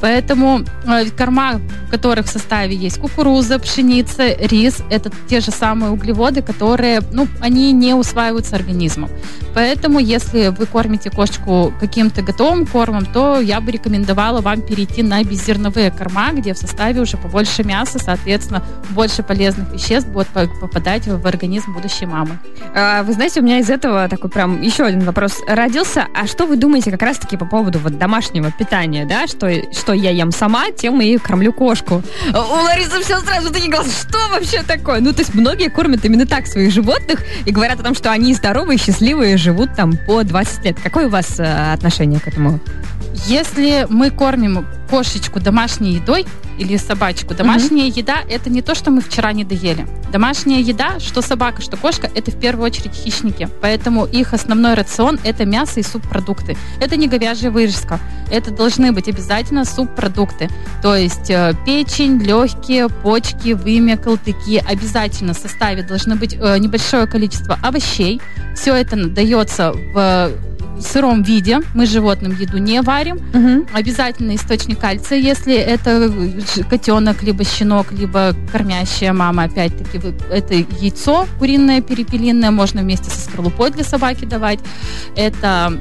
Поэтому 0.02 0.62
э, 0.86 1.10
корма, 1.18 1.60
в 1.88 1.90
которых 1.90 2.28
в 2.28 2.30
составе 2.30 2.76
есть 2.76 3.00
кукуруза, 3.00 3.58
пшеница, 3.58 4.36
рис, 4.36 4.84
это 4.92 5.12
те 5.28 5.40
же 5.40 5.50
самые 5.50 5.92
углеводы, 5.92 6.44
которые, 6.44 7.02
ну, 7.12 7.28
они 7.40 7.72
не 7.72 7.96
усваиваются 7.96 8.56
организмом. 8.56 9.10
Поэтому, 9.56 9.98
если 9.98 10.48
вы 10.48 10.68
кормите 10.68 11.10
кошечку 11.10 11.74
каким-то 11.80 12.22
готовым 12.22 12.68
кормом, 12.68 13.06
то 13.06 13.42
я 13.42 13.60
бы 13.62 13.72
рекомендовала 13.72 14.42
вам 14.42 14.62
перейти 14.62 15.02
на 15.02 15.24
беззерновые 15.24 15.90
корма, 15.90 16.32
где 16.34 16.54
в 16.54 16.58
составе 16.58 17.02
уже 17.02 17.18
побольше 17.18 17.64
мяса, 17.64 18.00
соответственно, 18.16 18.64
больше 18.92 19.24
полезных 19.24 19.72
веществ 19.72 20.10
будет 20.10 20.28
по- 20.28 20.48
попадать 20.48 21.08
в 21.08 21.26
организм 21.28 21.74
будущей 21.74 22.06
мамы. 22.06 22.40
А, 22.76 23.04
Вы 23.04 23.14
знаете, 23.14 23.40
у 23.42 23.44
меня 23.44 23.60
из 23.60 23.70
этого 23.70 24.08
такой 24.08 24.30
прям 24.30 24.62
еще 24.62 24.84
один 24.86 25.02
вопрос 25.02 25.40
родился. 25.48 26.08
А 26.16 26.28
что 26.28 26.46
вы 26.46 26.56
думаете 26.58 26.92
как 26.92 27.02
раз-таки 27.02 27.38
по 27.38 27.46
поводу 27.46 27.80
вот 27.80 27.98
домашнего 27.98 28.52
питания, 28.52 29.06
да? 29.06 29.28
Что, 29.28 29.50
что 29.74 29.94
я 29.94 30.10
ем 30.12 30.32
сама, 30.32 30.72
тем 30.72 31.02
и 31.02 31.18
кормлю 31.18 31.54
кошку. 31.54 32.02
У 32.34 32.38
Ларисы 32.64 33.02
все 33.02 33.20
сразу 33.20 33.52
такие 33.52 33.72
глаза. 33.72 33.90
Что 33.90 34.18
вообще 34.30 34.64
такое? 34.64 35.00
Ну, 35.02 35.14
то 35.14 35.20
есть 35.20 35.34
многие 35.34 35.70
кормят 35.70 36.04
именно 36.06 36.26
так 36.26 36.48
своих 36.48 36.72
животных 36.72 37.20
и 37.46 37.52
говорят 37.52 37.80
о 37.80 37.84
том, 37.84 37.96
что 37.96 38.12
они 38.12 38.34
здоровые, 38.34 38.78
счастливые, 38.78 39.38
живут 39.38 39.76
там 39.76 39.94
по 40.08 40.24
20 40.24 40.66
лет. 40.66 40.78
Какое 40.82 41.08
у 41.08 41.10
вас 41.10 41.40
э, 41.40 41.74
отношение 41.74 42.20
к 42.20 42.28
этому? 42.28 42.60
Если 43.28 43.86
мы 43.90 44.10
кормим 44.10 44.66
кошечку 44.90 45.40
домашней 45.40 45.96
едой 45.96 46.26
или 46.62 46.78
собачку, 46.78 47.34
домашняя 47.34 47.88
еда 47.88 48.18
это 48.30 48.50
не 48.50 48.62
то, 48.62 48.76
что 48.76 48.92
мы 48.92 49.02
вчера 49.02 49.34
не 49.34 49.44
доели. 49.44 49.88
Домашняя 50.12 50.60
еда, 50.60 51.00
что 51.00 51.22
собака, 51.22 51.62
что 51.62 51.76
кошка, 51.76 52.10
это 52.14 52.32
в 52.32 52.40
первую 52.40 52.66
очередь 52.66 52.94
хищники. 52.94 53.50
Поэтому 53.62 54.06
их 54.06 54.34
основной 54.34 54.76
рацион 54.76 55.20
это 55.24 55.46
мясо 55.46 55.80
и 55.80 55.84
субпродукты. 55.84 56.58
Это 56.80 56.98
не 56.98 57.08
говяжья 57.08 57.50
вырезка. 57.50 58.00
Это 58.30 58.52
должны 58.52 58.92
быть 58.92 59.10
обязательно 59.10 59.66
субпродукты. 59.66 60.50
То 60.84 60.96
есть 60.96 61.30
э, 61.30 61.54
печень, 61.66 62.20
легкие, 62.20 62.90
почки, 62.90 63.54
вымя, 63.54 63.98
колтыки. 63.98 64.64
Обязательно 64.68 65.34
в 65.34 65.38
составе 65.38 65.82
должны 65.82 66.16
быть 66.16 66.36
э, 66.36 66.58
небольшое 66.60 67.08
количество 67.08 67.58
овощей. 67.64 68.22
Все 68.56 68.76
это 68.76 69.08
дается 69.08 69.74
в 69.94 70.32
сыром 70.86 71.24
виде. 71.24 71.60
Мы 71.74 71.86
животным 71.86 72.36
еду 72.40 72.58
не 72.58 72.82
варим. 72.82 73.20
Обязательно 73.74 74.36
источник 74.36 74.80
кальция, 74.80 75.18
если 75.20 75.56
это 75.56 76.12
котенок, 76.70 77.24
либо 77.24 77.44
щенок, 77.44 77.92
либо 77.92 78.36
кормящая 78.52 79.14
мама. 79.14 79.44
Опять-таки, 79.44 80.00
это 80.32 80.54
яйцо 80.54 81.28
куриное, 81.40 81.82
перепелиное, 81.82 82.52
можно 82.52 82.82
вместе 82.82 83.10
со 83.10 83.20
скорлупой 83.20 83.72
для 83.72 83.84
собаки 83.84 84.26
давать. 84.26 84.60
Это 85.16 85.80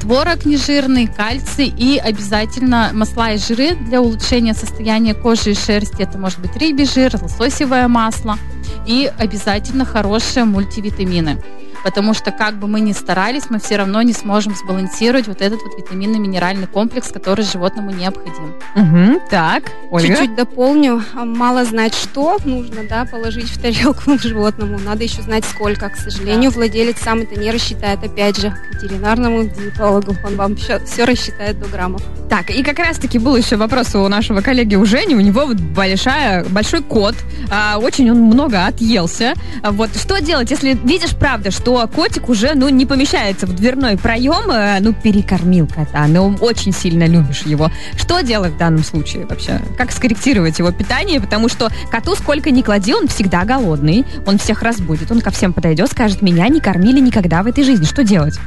творог 0.00 0.44
нежирный, 0.44 1.06
кальций 1.06 1.72
и 1.74 1.96
обязательно 1.96 2.90
масла 2.92 3.32
и 3.32 3.38
жиры 3.38 3.74
для 3.74 4.02
улучшения 4.02 4.52
состояния 4.52 5.14
кожи 5.14 5.52
и 5.52 5.54
шерсти. 5.54 6.02
Это 6.02 6.18
может 6.18 6.38
быть 6.40 6.54
рыбий 6.56 6.84
жир, 6.84 7.14
лососевое 7.20 7.88
масло 7.88 8.38
и 8.86 9.10
обязательно 9.18 9.86
хорошие 9.86 10.44
мультивитамины. 10.44 11.42
Потому 11.84 12.14
что 12.14 12.30
как 12.30 12.54
бы 12.56 12.66
мы 12.68 12.80
ни 12.80 12.92
старались, 12.92 13.44
мы 13.50 13.58
все 13.58 13.76
равно 13.76 14.02
не 14.02 14.12
сможем 14.12 14.54
сбалансировать 14.54 15.26
вот 15.28 15.40
этот 15.40 15.60
вот 15.62 15.78
витаминно-минеральный 15.78 16.66
комплекс, 16.66 17.08
который 17.08 17.44
животному 17.44 17.90
необходим. 17.90 18.54
Мгм. 18.74 19.20
Так, 19.30 19.64
Ольга. 19.90 20.08
Чуть-чуть 20.08 20.34
дополню. 20.36 21.02
А, 21.14 21.24
Мало 21.24 21.64
знать, 21.64 21.94
что 21.94 22.38
нужно 22.44 22.82
да, 22.88 23.04
положить 23.04 23.48
в 23.50 23.60
тарелку 23.60 24.18
животному. 24.18 24.78
Надо 24.78 25.04
еще 25.04 25.22
знать, 25.22 25.44
сколько. 25.44 25.88
К 25.88 25.96
сожалению, 25.96 26.50
владелец 26.50 26.98
сам 27.00 27.20
это 27.20 27.38
не 27.38 27.50
рассчитает. 27.50 28.02
Опять 28.04 28.38
же, 28.38 28.50
к 28.50 28.74
ветеринарному 28.74 29.44
диетологу. 29.44 30.16
Он 30.24 30.36
вам 30.36 30.56
все, 30.56 30.80
рассчитает 31.04 31.58
до 31.60 31.68
граммов. 31.68 32.02
Так, 32.28 32.50
и 32.50 32.62
как 32.62 32.78
раз-таки 32.78 33.18
был 33.18 33.36
еще 33.36 33.56
вопрос 33.56 33.94
у 33.94 34.06
нашего 34.08 34.40
коллеги 34.40 34.76
у 34.76 34.84
Жени. 34.84 35.14
У 35.14 35.20
него 35.20 35.46
вот 35.46 35.56
большая, 35.58 36.44
большой 36.44 36.82
кот. 36.82 37.14
а, 37.50 37.78
очень 37.78 38.10
он 38.10 38.18
много 38.22 38.66
отъелся. 38.66 39.34
А 39.62 39.72
вот 39.72 39.90
что 39.96 40.20
делать, 40.20 40.50
если 40.50 40.74
видишь, 40.84 41.16
правда, 41.16 41.50
что 41.50 41.69
котик 41.86 42.28
уже, 42.28 42.54
ну, 42.54 42.68
не 42.68 42.86
помещается 42.86 43.46
в 43.46 43.54
дверной 43.54 43.96
проем, 43.96 44.50
э, 44.50 44.78
ну, 44.80 44.92
перекормил 44.92 45.66
кота, 45.66 46.06
но 46.06 46.34
очень 46.40 46.72
сильно 46.72 47.06
любишь 47.06 47.42
его. 47.42 47.70
Что 47.96 48.20
делать 48.20 48.52
в 48.52 48.58
данном 48.58 48.84
случае 48.84 49.26
вообще? 49.26 49.60
Как 49.76 49.92
скорректировать 49.92 50.58
его 50.58 50.70
питание? 50.72 51.20
Потому 51.20 51.48
что 51.48 51.70
коту 51.90 52.14
сколько 52.14 52.50
ни 52.50 52.62
клади, 52.62 52.94
он 52.94 53.08
всегда 53.08 53.44
голодный, 53.44 54.04
он 54.26 54.38
всех 54.38 54.62
разбудит, 54.62 55.10
он 55.10 55.20
ко 55.20 55.30
всем 55.30 55.52
подойдет, 55.52 55.90
скажет, 55.90 56.22
меня 56.22 56.48
не 56.48 56.60
кормили 56.60 57.00
никогда 57.00 57.42
в 57.42 57.46
этой 57.46 57.64
жизни. 57.64 57.84
Что 57.84 58.04
делать? 58.04 58.38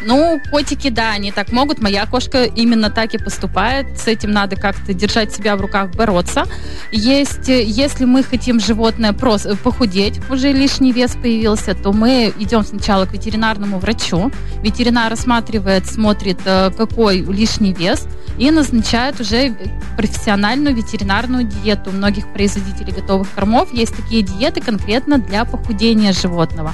Ну, 0.00 0.40
котики, 0.50 0.90
да, 0.90 1.12
они 1.12 1.32
так 1.32 1.52
могут. 1.52 1.80
Моя 1.80 2.06
кошка 2.06 2.44
именно 2.44 2.90
так 2.90 3.14
и 3.14 3.18
поступает. 3.18 3.98
С 3.98 4.06
этим 4.06 4.30
надо 4.30 4.56
как-то 4.56 4.94
держать 4.94 5.34
себя 5.34 5.56
в 5.56 5.60
руках, 5.60 5.90
бороться. 5.90 6.44
Есть, 6.92 7.48
если 7.48 8.04
мы 8.04 8.22
хотим 8.22 8.60
животное 8.60 9.12
просто 9.12 9.56
похудеть, 9.56 10.20
уже 10.30 10.52
лишний 10.52 10.92
вес 10.92 11.16
появился, 11.16 11.74
то 11.74 11.92
мы 11.92 12.32
идем 12.38 12.64
сначала 12.64 13.06
к 13.06 13.12
ветеринарному 13.12 13.78
врачу. 13.78 14.30
Ветеринар 14.62 15.10
рассматривает, 15.10 15.86
смотрит, 15.86 16.40
э, 16.44 16.70
какой 16.76 17.22
лишний 17.22 17.72
вес, 17.72 18.06
и 18.38 18.50
назначает 18.50 19.20
уже 19.20 19.54
профессиональную 19.96 20.74
ветеринарную 20.74 21.44
диету. 21.44 21.90
У 21.90 21.92
многих 21.92 22.32
производителей 22.32 22.92
готовых 22.92 23.28
кормов 23.32 23.72
есть 23.72 23.96
такие 23.96 24.22
диеты 24.22 24.60
конкретно 24.60 25.18
для 25.18 25.44
похудения 25.44 26.12
животного. 26.12 26.72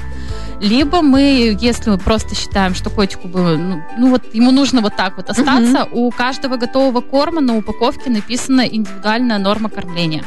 Либо 0.59 1.01
мы, 1.01 1.57
если 1.59 1.89
мы 1.89 1.97
просто 1.97 2.35
считаем, 2.35 2.75
что 2.75 2.89
котику 2.89 3.27
бы, 3.27 3.57
ну, 3.57 3.83
ну 3.97 4.09
вот 4.09 4.33
ему 4.33 4.51
нужно 4.51 4.81
вот 4.81 4.95
так 4.95 5.17
вот 5.17 5.29
остаться, 5.29 5.87
у 5.91 6.09
каждого 6.11 6.57
готового 6.57 7.01
корма 7.01 7.41
на 7.41 7.57
упаковке 7.57 8.09
написана 8.09 8.61
индивидуальная 8.61 9.37
норма 9.37 9.69
кормления. 9.69 10.23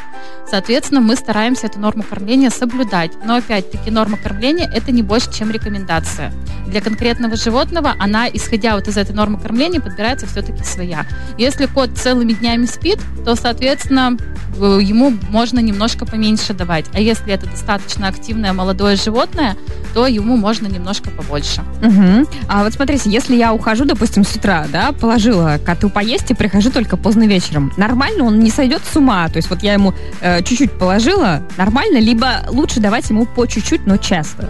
Соответственно, 0.50 1.00
мы 1.00 1.14
стараемся 1.14 1.66
эту 1.66 1.78
норму 1.78 2.02
кормления 2.02 2.48
соблюдать. 2.48 3.12
Но 3.24 3.36
опять-таки 3.36 3.90
норма 3.90 4.16
кормления 4.16 4.70
это 4.72 4.92
не 4.92 5.02
больше, 5.02 5.30
чем 5.32 5.50
рекомендация. 5.50 6.32
Для 6.66 6.80
конкретного 6.80 7.36
животного 7.36 7.94
она, 7.98 8.28
исходя 8.28 8.74
вот 8.74 8.88
из 8.88 8.96
этой 8.96 9.14
нормы 9.14 9.38
кормления, 9.38 9.80
подбирается 9.80 10.26
все-таки 10.26 10.64
своя. 10.64 11.06
Если 11.36 11.66
кот 11.66 11.96
целыми 11.98 12.32
днями 12.32 12.64
спит, 12.64 12.98
то, 13.26 13.34
соответственно, 13.34 14.16
э, 14.56 14.78
ему 14.80 15.12
можно 15.28 15.58
немножко 15.58 16.06
поменьше 16.06 16.54
давать. 16.54 16.86
А 16.94 17.00
если 17.00 17.32
это 17.32 17.46
достаточно 17.46 18.08
активное 18.08 18.54
молодое 18.54 18.96
животное, 18.96 19.56
то 19.92 20.06
ему 20.20 20.36
можно 20.36 20.66
немножко 20.66 21.10
побольше. 21.10 21.62
Угу. 21.82 22.28
А 22.48 22.64
вот 22.64 22.72
смотрите, 22.72 23.10
если 23.10 23.36
я 23.36 23.52
ухожу, 23.52 23.84
допустим, 23.84 24.24
с 24.24 24.34
утра, 24.34 24.66
да, 24.72 24.92
положила 24.92 25.58
коту 25.64 25.90
поесть 25.90 26.30
и 26.30 26.34
прихожу 26.34 26.70
только 26.70 26.96
поздно 26.96 27.26
вечером, 27.26 27.72
нормально 27.76 28.24
он 28.24 28.40
не 28.40 28.50
сойдет 28.50 28.82
с 28.84 28.96
ума? 28.96 29.28
То 29.28 29.36
есть 29.36 29.50
вот 29.50 29.62
я 29.62 29.74
ему 29.74 29.94
э, 30.20 30.42
чуть-чуть 30.42 30.72
положила, 30.72 31.42
нормально? 31.56 31.98
Либо 31.98 32.44
лучше 32.48 32.80
давать 32.80 33.08
ему 33.10 33.26
по 33.26 33.46
чуть-чуть, 33.46 33.86
но 33.86 33.96
часто? 33.96 34.48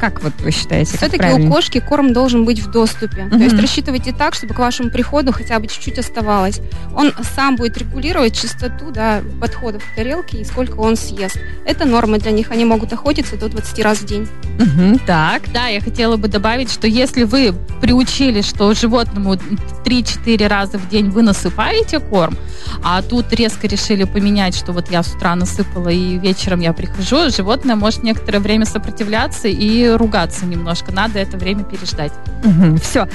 Как 0.00 0.22
вот 0.22 0.32
вы 0.40 0.50
считаете? 0.50 0.96
Все-таки 0.96 1.26
у 1.32 1.50
кошки 1.50 1.80
корм 1.80 2.12
должен 2.12 2.44
быть 2.44 2.60
в 2.60 2.70
доступе. 2.70 3.24
Мгм. 3.24 3.38
То 3.38 3.44
есть 3.44 3.58
рассчитывайте 3.58 4.12
так, 4.12 4.34
чтобы 4.34 4.54
к 4.54 4.58
вашему 4.58 4.90
приходу 4.90 5.32
хотя 5.32 5.58
бы 5.58 5.66
чуть-чуть 5.66 5.98
оставалось. 5.98 6.60
Он 6.94 7.12
сам 7.34 7.56
будет 7.56 7.76
регулировать 7.78 8.40
частоту 8.40 8.90
да, 8.90 9.20
подходов 9.40 9.82
к 9.84 9.96
тарелке 9.96 10.38
и 10.38 10.44
сколько 10.44 10.76
он 10.76 10.96
съест. 10.96 11.38
Это 11.64 11.84
норма 11.84 12.18
для 12.18 12.30
них. 12.30 12.50
Они 12.50 12.64
могут 12.64 12.92
охотиться 12.92 13.36
до 13.36 13.48
20 13.48 13.78
раз 13.80 13.98
в 13.98 14.06
день. 14.06 14.28
Мгм, 14.58 14.98
так. 15.00 15.42
Да, 15.52 15.66
я 15.66 15.80
хотела 15.80 16.16
бы 16.16 16.28
добавить, 16.28 16.70
что 16.70 16.86
если 16.86 17.24
вы 17.24 17.54
приучили, 17.80 18.42
что 18.42 18.72
животному 18.74 19.36
3-4 19.84 20.46
раза 20.46 20.78
в 20.78 20.88
день 20.88 21.10
вы 21.10 21.22
насыпаете 21.22 22.00
корм, 22.00 22.36
а 22.82 23.02
тут 23.02 23.32
резко 23.32 23.66
решили 23.66 24.04
поменять, 24.04 24.56
что 24.56 24.72
вот 24.72 24.90
я 24.90 25.02
с 25.02 25.14
утра 25.14 25.34
насыпала 25.34 25.88
и 25.88 26.18
вечером 26.18 26.60
я 26.60 26.72
прихожу, 26.72 27.30
животное 27.30 27.76
может 27.76 28.02
некоторое 28.02 28.40
время 28.40 28.66
сопротивляться 28.66 29.48
и 29.48 29.87
ругаться 29.96 30.44
немножко. 30.46 30.92
Надо 30.92 31.18
это 31.18 31.36
время 31.36 31.64
переждать. 31.64 32.12
Все. 32.82 33.08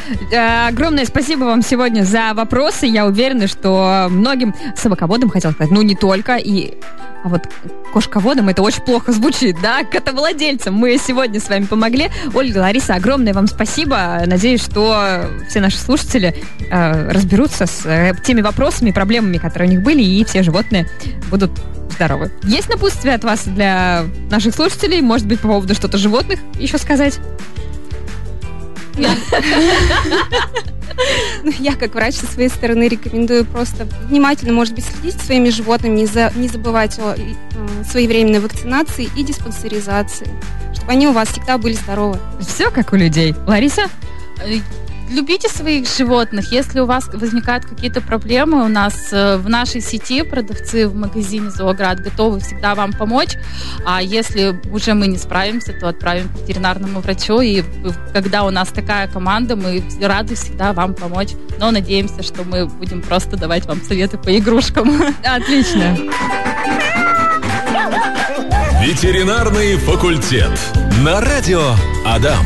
огромное 0.67 1.05
спасибо 1.05 1.43
вам 1.43 1.61
сегодня 1.61 2.03
за 2.03 2.33
вопросы. 2.33 2.85
Я 2.85 3.05
уверена, 3.05 3.47
что 3.47 4.07
многим 4.09 4.55
собаководам, 4.75 5.29
хотел 5.29 5.51
сказать, 5.51 5.71
ну 5.71 5.81
не 5.81 5.95
только, 5.95 6.37
и 6.37 6.77
а 7.23 7.29
вот 7.29 7.47
кошководам 7.93 8.49
это 8.49 8.61
очень 8.61 8.81
плохо 8.81 9.13
звучит, 9.13 9.55
да, 9.61 9.83
котовладельцам. 9.83 10.73
Мы 10.73 10.97
сегодня 10.97 11.39
с 11.39 11.47
вами 11.47 11.65
помогли. 11.65 12.09
Ольга, 12.33 12.59
Лариса, 12.59 12.95
огромное 12.95 13.33
вам 13.33 13.47
спасибо. 13.47 14.21
Надеюсь, 14.25 14.61
что 14.61 15.25
все 15.47 15.61
наши 15.61 15.77
слушатели 15.77 16.35
э, 16.69 17.11
разберутся 17.11 17.65
с 17.65 17.85
э, 17.85 18.13
теми 18.23 18.41
вопросами, 18.41 18.91
проблемами, 18.91 19.37
которые 19.37 19.69
у 19.69 19.71
них 19.71 19.81
были, 19.83 20.01
и 20.01 20.25
все 20.25 20.43
животные 20.43 20.89
будут 21.29 21.51
здоровы. 21.91 22.31
Есть 22.43 22.69
напутствие 22.69 23.15
от 23.15 23.23
вас 23.23 23.45
для 23.45 24.03
наших 24.29 24.53
слушателей? 24.53 25.01
Может 25.01 25.27
быть, 25.27 25.39
по 25.39 25.47
поводу 25.47 25.73
что-то 25.75 25.97
животных 25.97 26.39
еще 26.59 26.77
сказать? 26.77 27.19
Ну, 31.43 31.51
Я, 31.59 31.75
как 31.75 31.95
врач, 31.95 32.15
со 32.15 32.25
своей 32.25 32.49
стороны 32.49 32.87
рекомендую 32.87 33.45
просто 33.45 33.85
внимательно, 34.09 34.53
может 34.53 34.73
быть, 34.75 34.85
следить 34.85 35.19
за 35.19 35.25
своими 35.25 35.49
животными, 35.49 35.95
не, 35.95 36.05
за- 36.05 36.31
не 36.35 36.47
забывать 36.47 36.97
о 36.99 37.15
э, 37.17 37.33
своевременной 37.89 38.39
вакцинации 38.39 39.09
и 39.15 39.23
диспансеризации, 39.23 40.27
чтобы 40.73 40.91
они 40.93 41.07
у 41.07 41.11
вас 41.11 41.29
всегда 41.29 41.57
были 41.57 41.73
здоровы. 41.73 42.17
Все 42.41 42.69
как 42.71 42.93
у 42.93 42.95
людей. 42.95 43.35
Лариса? 43.47 43.83
Любите 45.13 45.47
своих 45.47 45.87
животных. 45.87 46.51
Если 46.51 46.79
у 46.79 46.87
вас 46.87 47.07
возникают 47.13 47.65
какие-то 47.65 48.01
проблемы, 48.01 48.65
у 48.65 48.67
нас 48.67 49.09
э, 49.11 49.37
в 49.37 49.47
нашей 49.47 49.79
сети 49.79 50.23
продавцы 50.23 50.87
в 50.87 50.95
магазине 50.95 51.51
Зооград 51.51 51.99
готовы 51.99 52.39
всегда 52.39 52.73
вам 52.73 52.93
помочь. 52.93 53.35
А 53.85 54.01
если 54.01 54.59
уже 54.71 54.95
мы 54.95 55.05
не 55.05 55.19
справимся, 55.19 55.71
то 55.73 55.87
отправим 55.87 56.29
к 56.29 56.39
ветеринарному 56.39 56.99
врачу. 57.01 57.41
И 57.41 57.63
когда 58.11 58.43
у 58.43 58.49
нас 58.49 58.69
такая 58.69 59.07
команда, 59.07 59.55
мы 59.55 59.83
рады 60.01 60.33
всегда 60.33 60.73
вам 60.73 60.95
помочь. 60.95 61.29
Но 61.59 61.69
надеемся, 61.69 62.23
что 62.23 62.43
мы 62.43 62.65
будем 62.65 63.03
просто 63.03 63.37
давать 63.37 63.67
вам 63.67 63.83
советы 63.83 64.17
по 64.17 64.35
игрушкам. 64.35 64.89
Отлично. 65.23 65.95
Ветеринарный 68.81 69.77
факультет. 69.77 70.59
На 71.03 71.21
радио 71.21 71.75
Адам. 72.03 72.43